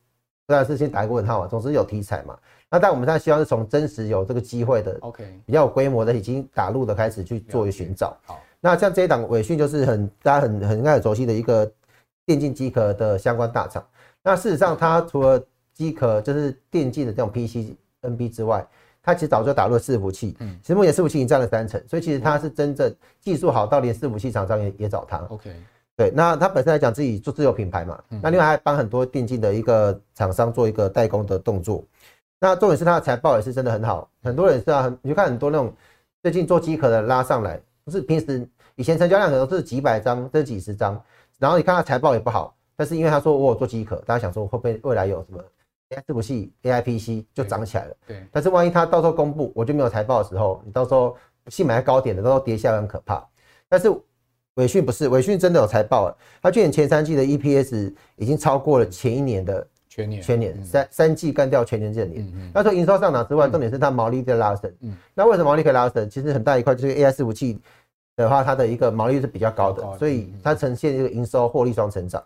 [0.50, 2.36] 虽然是先打一个问号啊，总之有题材嘛。
[2.72, 8.18] 那但我们现在希望是从真实有这个机会的，OK，比较有规模的，已经打入的开始去做一个寻找。
[8.26, 11.72] 好，那像这一档纬讯就是很大家很很应该很熟悉的一个
[12.26, 13.86] 电竞机壳的相关大厂。
[14.24, 15.39] 那事实上，它除了
[15.72, 18.66] 机壳就是电竞的这种 PC、NB 之外，
[19.04, 20.36] 它其实早就打入了伺服器。
[20.39, 22.91] 嗯，其实目前伺服器已经占了三成，所以其实它是真正
[23.22, 25.18] 技术好到连伺服器厂商也也找它。
[25.30, 25.54] OK。
[26.00, 31.84] 对，那他本身来讲自己做自有品牌嘛，那另外还帮很多电竞的一个厂商做一个代工的动作。
[32.39, 35.74] 那重点是他的财报也是真的很好，很多人是啊，你就看很多那种
[36.24, 41.04] 最近做机壳的拉上来，不是平时以前成交量可能是几百张，甚至几十张，
[41.38, 45.43] 然后你看他财报也不好，但是因为他说我有做机壳，大家想说会不会未来有什么
[45.89, 47.95] AI 伺服器 AIPC 就涨起来了？
[48.08, 48.26] 对。
[48.32, 53.22] 但是万一他到时候公布我就没有财报的时候，你到时候新买在高点的，到时候跌下来很可怕。
[53.68, 53.93] 但是。
[54.60, 56.18] 纬讯不是，伟讯真的有财报了。
[56.41, 62.51] 它去年前三季的 EPS 已经超过了前一年的全年，全年三三季干掉全年这年。
[62.53, 64.70] 那说营收上涨之外，重点是它毛利在拉升。
[65.14, 66.10] 那为什么毛利可以拉升？
[66.10, 67.57] 其实很大一块就是 AI 伺服器
[68.18, 72.22] 的话，它的一个毛利是比较高的，所以它呈现一个营收获利双成长。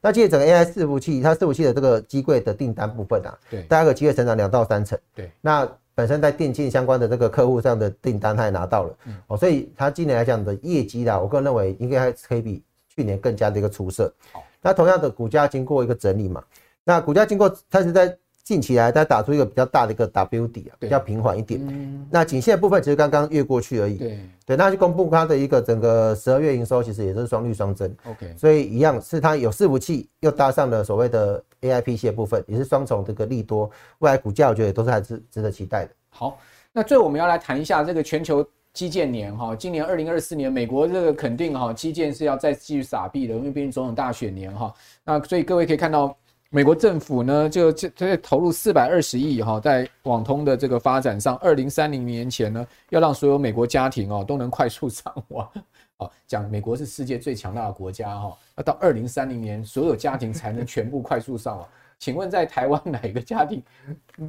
[0.00, 4.98] 那借整个 AI 伺服器，它伺服器的这个机柜的订单部分啊，对，大概有机会成长两到三成。
[5.14, 5.68] 对，那。
[5.94, 8.96] 本身在电竞相关的这个客户上的订单，他也拿到了，
[9.28, 14.12] 哦，所以他今年来讲的业绩啦，我个人认为应该还可以比去年更加的一个出色。
[14.32, 16.42] 好，那同样的股价经过一个整理嘛，
[16.82, 21.58] 那股价经过它是在近期来它打出一个比较大的一个 W 底啊，比较平缓一点。
[21.66, 23.96] 嗯、那颈线的部分其实刚刚越过去而已。
[23.96, 27.90] 对对，那就公布它的一个整个十二月营收，其实也是双绿双增。
[28.04, 33.70] OK，所以一样是它有伺服器，又搭上了所谓的 AIPC 的部分，也是双重这个利多。
[34.00, 35.90] 未来股价我觉得也都是还是值得期待的。
[36.10, 36.38] 好，
[36.70, 44.70] 那最后我们要来谈一下这个全球基建年哈，今年二零二四年，美国这个肯定哈基建是要再继续撒币的，因为毕竟总统大选年哈。
[45.02, 46.14] 那所以各位可以看到。
[46.54, 55.50] 美国政府呢，就这这投入四百二十亿哈，在网通的这个发展上，二零三零年前呢，要让所有美国家庭哦都能快速上网。
[55.98, 61.68] 哦，讲美国是世界最强大的国家哈，要到二零三零年，所有家庭才能全部快速上网。
[61.98, 63.60] 请问在台湾哪个家庭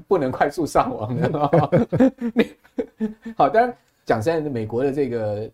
[0.08, 1.30] 不能快速上网呢？
[3.38, 5.48] 好，当然讲现在美国的这个。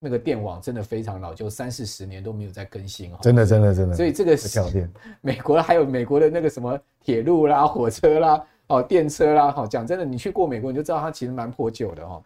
[0.00, 3.18] 那个电网真的非常老，旧三四十年都没有再更新哦。
[3.20, 3.96] 真的，真的，真的。
[3.96, 4.88] 所以这个是
[5.20, 12.22] 美国还有美国的那个什么铁路啦、火车啦、哦电车啦，哈，讲真的，你去过美国你就知道它其实蛮破旧的哈。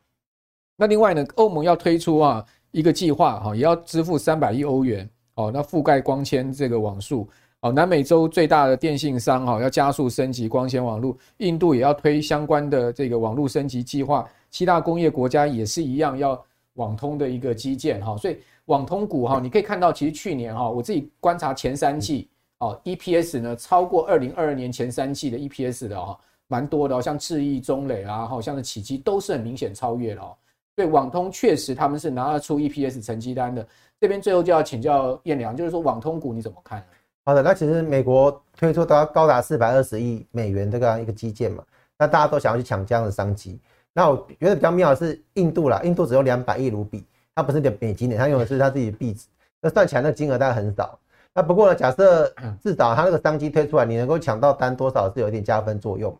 [0.76, 7.26] 那另外呢，欧盟要推出啊一个计划哈，也要支付三百亿欧元哦，那覆盖光纤这个网速
[7.60, 7.72] 哦。
[7.72, 16.44] 南美洲最大的电信商哈要加速升级光纤网络，印度也要推相关的这个网络升级计划，七大工业国家也是一样要。
[16.74, 26.18] 网通的一个基建哈，所以网通股哈，你可以看到，其实去年哈，我自己观察前三季哦，EPS 呢超过二零二二年前三季的 EPS 的哈，
[26.48, 30.34] 蛮多的，像智易、中磊啊，好像是启碁都是很明显超越的哦。
[30.74, 33.66] 所以网通确实他们是拿得出 EPS 成绩单的。
[34.00, 36.82] 这边最后就要请教彦良，就是说网通股你怎么看？
[37.24, 41.62] 好的，那其实美国推出到高达四百二十亿美元这个一个基建嘛，
[41.98, 43.60] 那大家都想要去抢这样的商机。
[43.95, 49.26] 那我觉得比较妙的是印度啦，印度只有两百亿卢比，它不是点美金的，它用的是它自己的币值，
[49.61, 50.99] 那算起来那金额大概很少。
[51.34, 52.32] 那不过呢，假设
[52.62, 56.18] 至少它那个商机推出来，你能够抢到单多少是有一点加分作用嘛。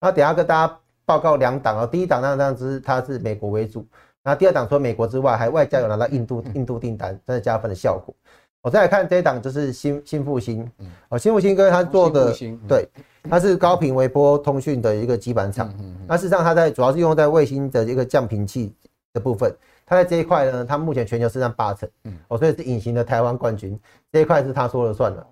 [0.00, 3.86] 那等下跟大家报告两档哦，第一档那当然是它是美国为主，
[4.22, 8.14] 那第二档除了美国之外，还外加有拿到印度印度订单，真的加分的效果。
[8.60, 10.68] 我再来看这一档就是新新复兴，
[11.10, 12.32] 哦，新复兴跟他做的
[12.68, 12.88] 对。
[13.28, 15.72] 它是高频微波通讯的一个基板厂，
[16.06, 18.72] 那事实上它在主要是用在卫星的一个降频器
[19.12, 19.54] 的部分。
[19.86, 23.78] 它在这一块呢，它目前全球市占八成，嗯哦，所以是隐形的台湾冠军。
[24.12, 25.26] 这一块是他说了算的，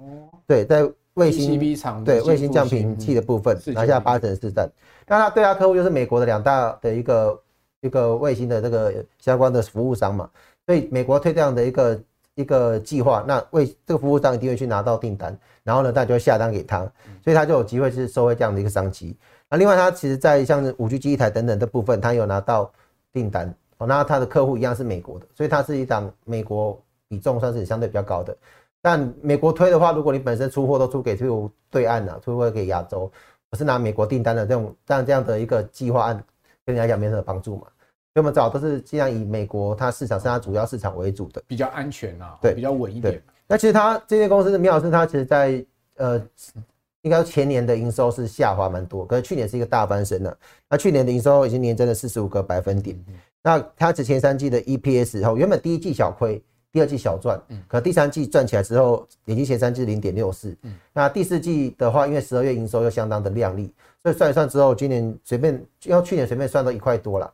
[0.47, 1.59] 对，在卫星
[2.05, 4.70] 对卫星降频器的部分拿下八成市占。
[5.07, 7.40] 那他对他客户就是美国的两大的一个
[7.82, 10.28] 一个卫星的这个相关的服务商嘛，
[10.66, 12.01] 所以美国推这样的一个。
[12.35, 16.78] 一个计划，那为这个服务商一定会去拿到订单，然后呢，大家就会下单给他，
[17.22, 19.16] 所以他就有机会是收回这样的一个商机。
[19.51, 22.72] 那另外，他其实在像五 G 机一台等等的部分，他有拿到
[23.12, 23.87] 订单哦。
[23.87, 28.35] 那他的客户一样是美国的，所以他是一档美国比重算是相对比较高的。
[28.80, 31.26] 但美国推的话，如果你本身出货都出给这
[31.70, 33.12] 对岸啊，出货给亚洲，
[33.51, 36.24] 不是拿美国订单的这种，像这样的一个计划案，
[36.64, 37.66] 对你来讲没什么帮助嘛。
[38.14, 43.22] 所以我们找都是尽量以美国它市场是它主要市场为主的，比较安全啊，对，比较稳一点。
[43.46, 45.64] 那其实它这些公司的妙是它其实在
[45.96, 46.22] 呃，
[47.02, 50.36] 应该前年的营收是下滑蛮多，可是去年是一个大翻身了。
[50.68, 52.96] 那去年的营收已经年增了四十五个百分点。
[53.42, 60.54] 那它之前三季的 EPS 后，原本第一季小亏，第二季小赚，可第三季赚起来之后，已经前三季零点六四。
[60.92, 67.32] 那第四季的话，因为十二月营收又相当的亮丽，所以算一算之后，今年随便要去年随便算都一块多了。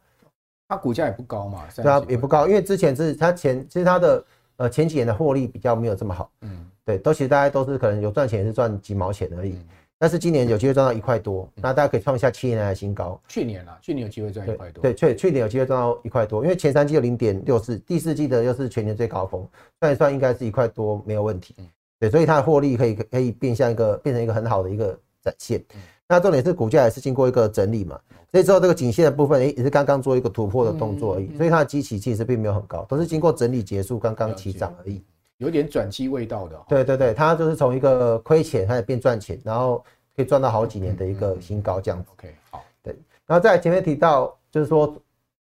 [0.68, 4.24] 它股价也不高嘛，对啊，也不高，因为之前是它前，其实它的
[4.58, 9.58] 呃前几年的获利比较没有这么好，嗯，对，都其实大家都是可能有赚钱也是赚几毛钱而已，
[9.98, 13.18] 但是今年有机会赚到一块多，那大家可以创一下七年来的新高。
[13.28, 19.48] 去年啊，去年有机会赚一块多，对，去去年有机会赚到一块多，因为前三季有零点六四，第四季的又是全年最高峰，
[19.80, 21.54] 算一算应该是一块多没有问题，
[21.98, 25.64] 对，所以它的获利可以可以变相一个变成一个很好的一个展现。
[26.08, 27.98] 那重点是股价也是经过一个整理嘛。
[28.32, 35.02] 所以之后这个颈线的部分，诶，也是刚刚做一个突破的动作而已，所以它的基期其实并没有很高，都是经过整理结束，刚刚起涨而已，
[35.38, 36.60] 有点转机味道的。
[36.68, 39.84] 对对对，它就是从一个亏钱开始变赚钱，然后
[40.16, 42.08] 可以赚到好几年的一个新高这样子。
[42.12, 42.94] OK，好，对。
[43.26, 44.94] 然后在前面提到，就是说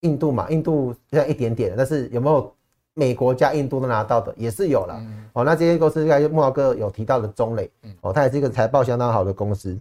[0.00, 2.52] 印度嘛，印度现在一点点，但是有没有
[2.92, 5.02] 美国加印度都拿到的，也是有了。
[5.32, 7.70] 哦，那这些公司应该木华哥有提到的中磊，
[8.02, 9.78] 哦，它也是一个财报相当好的公司。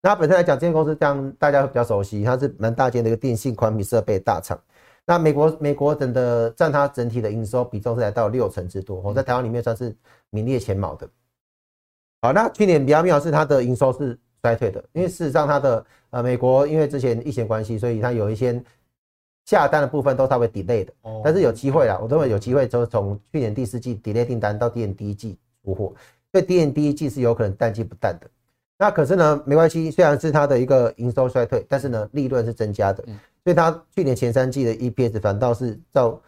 [0.00, 4.58] 那本身来讲，这间公司这样大家会比较熟悉，它是蛮大间的一个电信宽频设备大厂。
[5.04, 9.94] 那美国美国整的占它整体的营收比重是来到六成之多，我在台湾里面算是
[10.30, 11.08] 名列前茅的。
[12.22, 18.62] 好，那去年比较妙是它的营收是衰退的，因为事实上它的呃美国因为之前疫情关系，所以它有一些
[19.46, 20.92] 下单的部分都稍微 delay 的，
[21.24, 25.92] 但是有机会啦，我认为有机会就从去年第四季 delay 订单到今年第一季出货，
[26.30, 28.30] 所以今年第一季是有可能淡季不淡的。
[28.78, 33.02] 那可是呢，没关系，虽然是它的一个营收衰退，但是呢，利润是增加的。
[33.08, 36.20] 嗯，所以它去年前三季的 EPS 反倒是到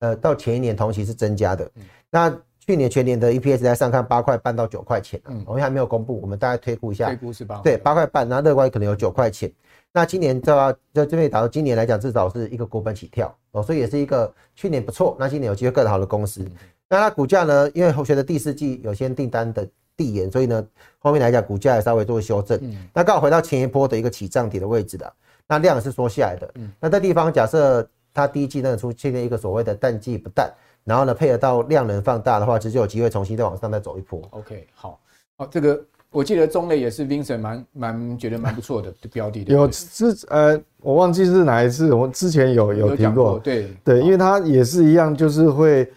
[0.00, 1.64] 呃到前一年同期是增加的。
[1.76, 7.58] 嗯，那去年全年的 EPS 在上看八块半到九块钱，嗯，我们还没有公布，我们大概推估一下，推估是八？
[7.62, 9.50] 对，八块半，那乐观可能有九块钱。
[9.92, 16.46] 那今年就要就这边打到今年来讲，至少是一个股本起跳哦，所以也是一个去年不错，那今年有机会更好的公司。
[16.88, 19.66] 那它股价呢，因为后学的第四季有些订单的
[20.00, 20.66] 递延，所以呢
[20.98, 22.58] 后面来讲股价也稍微做修正。
[22.62, 25.12] 嗯那刚好回到前一波的一个起涨点的位置的，
[25.46, 26.50] 那量是缩下来的。
[26.54, 30.50] 嗯那这地方假设它第一季呢出现了一个所谓的淡季不淡，
[30.84, 34.22] 然后呢配合到量能放大的话，其实就有机会重新再往上再走一波。
[34.30, 34.98] OK，好，
[35.36, 35.78] 好这个。
[36.12, 45.88] 我记得中磊也是 Vincent 蛮蛮觉得蛮不错的标的，有之呃，我忘记是哪一次，我之前有有提过，对对，因为它也是一样，就是会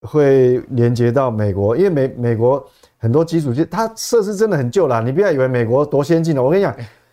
[0.00, 2.66] 会连接到美国，因为美美国
[3.00, 6.72] 很多基础设它设施真的很旧了，你不要以为美国多先进了，我跟你讲。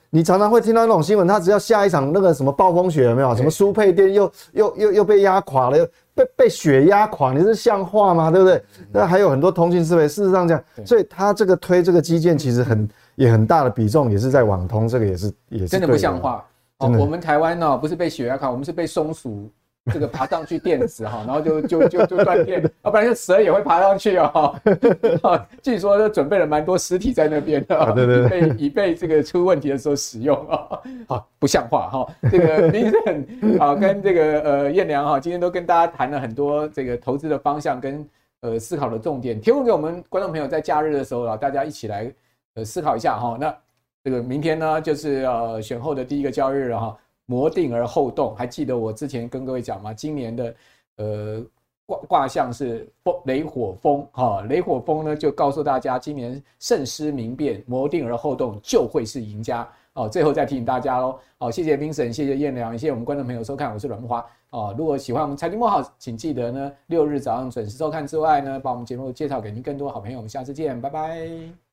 [0.10, 3.36] 你常常会听到那种新闻，它只要下一场那个什么暴风雪，有没有？
[3.36, 5.86] 什么输配电又又又又被压垮了，又
[6.16, 8.32] 被被雪压垮，你是像话吗？
[8.32, 8.64] 对不对？
[8.90, 16.42] 那还有很多通信设备，事实上讲，所以它这个推这个基建，其实很也很大的比重也是在网通，这个也是也是真的不像话。
[16.78, 19.52] 哦，我们台湾呢，不是被雪压垮，我们是被松鼠。
[19.94, 24.56] 这个爬上去电池哈，然后就就就就断电，要不然就蛇也会爬上去哦。
[25.64, 30.80] 据说都准备了蛮多尸体在那边的，对对对，以备以备这个出问题的时候使用啊。
[31.08, 32.08] 好，不像话哈。
[32.32, 38.08] 这个 Vincent 啊，跟这个呃燕良哈，今天都跟大家谈了很多这个投资的方向跟
[38.42, 42.12] 呃思考的重点，提供给我们观众朋友在假日的时候啊，大家一起来
[42.56, 43.38] 呃思考一下哈。
[43.40, 43.56] 那
[44.04, 46.98] 这个明天呢，就是呃选后的第一个交易日了哈。
[47.28, 49.94] 谋定而后动，还记得我之前跟各位讲吗？
[49.94, 50.56] 今年的
[50.96, 51.46] 呃
[51.86, 60.10] 卦卦象是风雷火风哈，雷火风呢就告诉大家，今年慎思明辨，谋定而后动就会是赢家哦。
[60.10, 64.74] 最后再提醒大家喽，哦，谢谢 Vincent，谢谢燕良，谢谢我们观众朋友收看，我是阮木华哦。
[64.78, 70.18] 如果喜欢我们财经慕 House，请记得呢六日早上准时收看之外呢，把我们节目介绍给您更多好朋友。
[70.18, 71.67] 我们下次见，拜拜。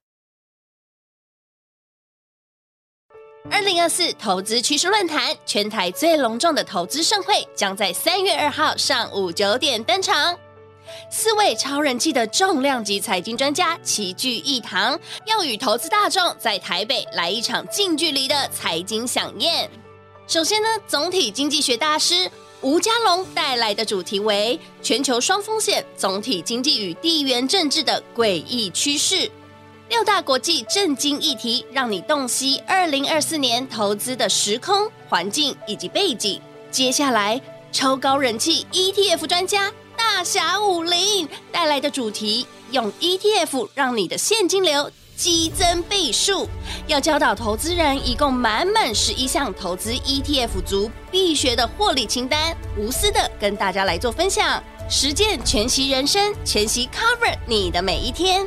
[3.50, 10.34] 二零二四投资趋势论坛，全台最隆重的投资盛会，将在三月二号上午九点登场。
[11.10, 19.70] 四位超人气的重量级财经专家齐聚一堂，要与投资大众在台北来一场近距离的财经饗宴。
[20.26, 22.30] 首先呢，总体经济学大师
[22.62, 29.30] 吴家龙带来的主题为“全球双风险：总体经济与地缘政治的诡异趋势”。
[29.94, 36.40] 六大国际震惊议题，让你洞悉二零二四年投资的时空环境以及背景。
[36.68, 37.40] 接下来，
[37.70, 46.48] 超高人气 ETF 专家大侠武林带来的主题，用 ETF 让你的现金流激增倍数。
[46.88, 58.44] 要教导投资人，一共满满十一项投资 ETF 族必学的获利清单，无私的跟大家来做分享，实践全息人生，全息 Cover 你的每一天。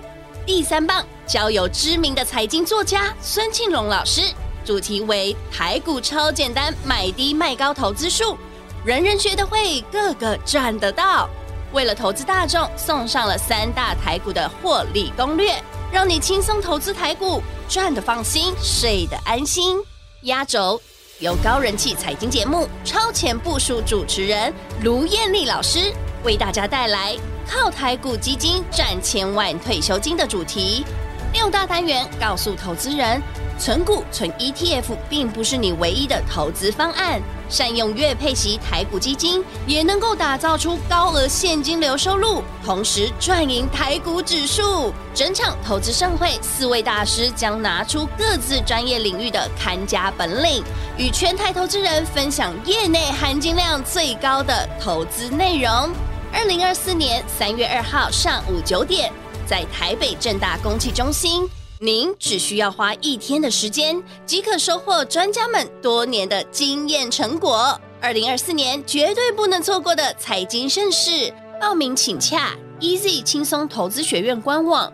[0.48, 4.22] 第三棒，交由知名的财经作家孙庆龙老师，
[4.64, 8.38] 主题为台股超简单买低卖高投资术，
[8.86, 11.30] 人人学得会，个个赚得到。
[11.74, 19.78] 为了投资大众，送上了三大台股的获利攻略，让你轻松投资台股，赚得放心，睡得安心。
[20.22, 20.82] 压轴
[21.20, 25.91] 由高人气财经节目《超前部署》主持人卢艳丽老师
[26.24, 27.18] 为大家带来。
[27.48, 30.86] 靠台股基金赚千万退休金的主题，
[31.32, 33.22] 六大单元告诉投资人，
[33.58, 44.91] 存股存 ETF 并不是你唯一的投资方案，善用月配息台股基金，也能够打造出高额现金流收入，同时赚赢台股指数。
[45.14, 50.62] 整场投资盛会，四位大师将拿出各自专业领域的看家本领，
[50.98, 55.89] 与全台投资人分享业内含金量最高的投资内容。
[56.38, 59.12] 二零二四年三月二号上午九点，
[59.48, 67.82] 在台北正大公汽中心，您只需要花一天的时间，即可收获专家们多年的经验成果。
[68.00, 74.94] 二零二四年绝对不能错过的财经盛事，报名请洽 Easy 轻松投资学院官网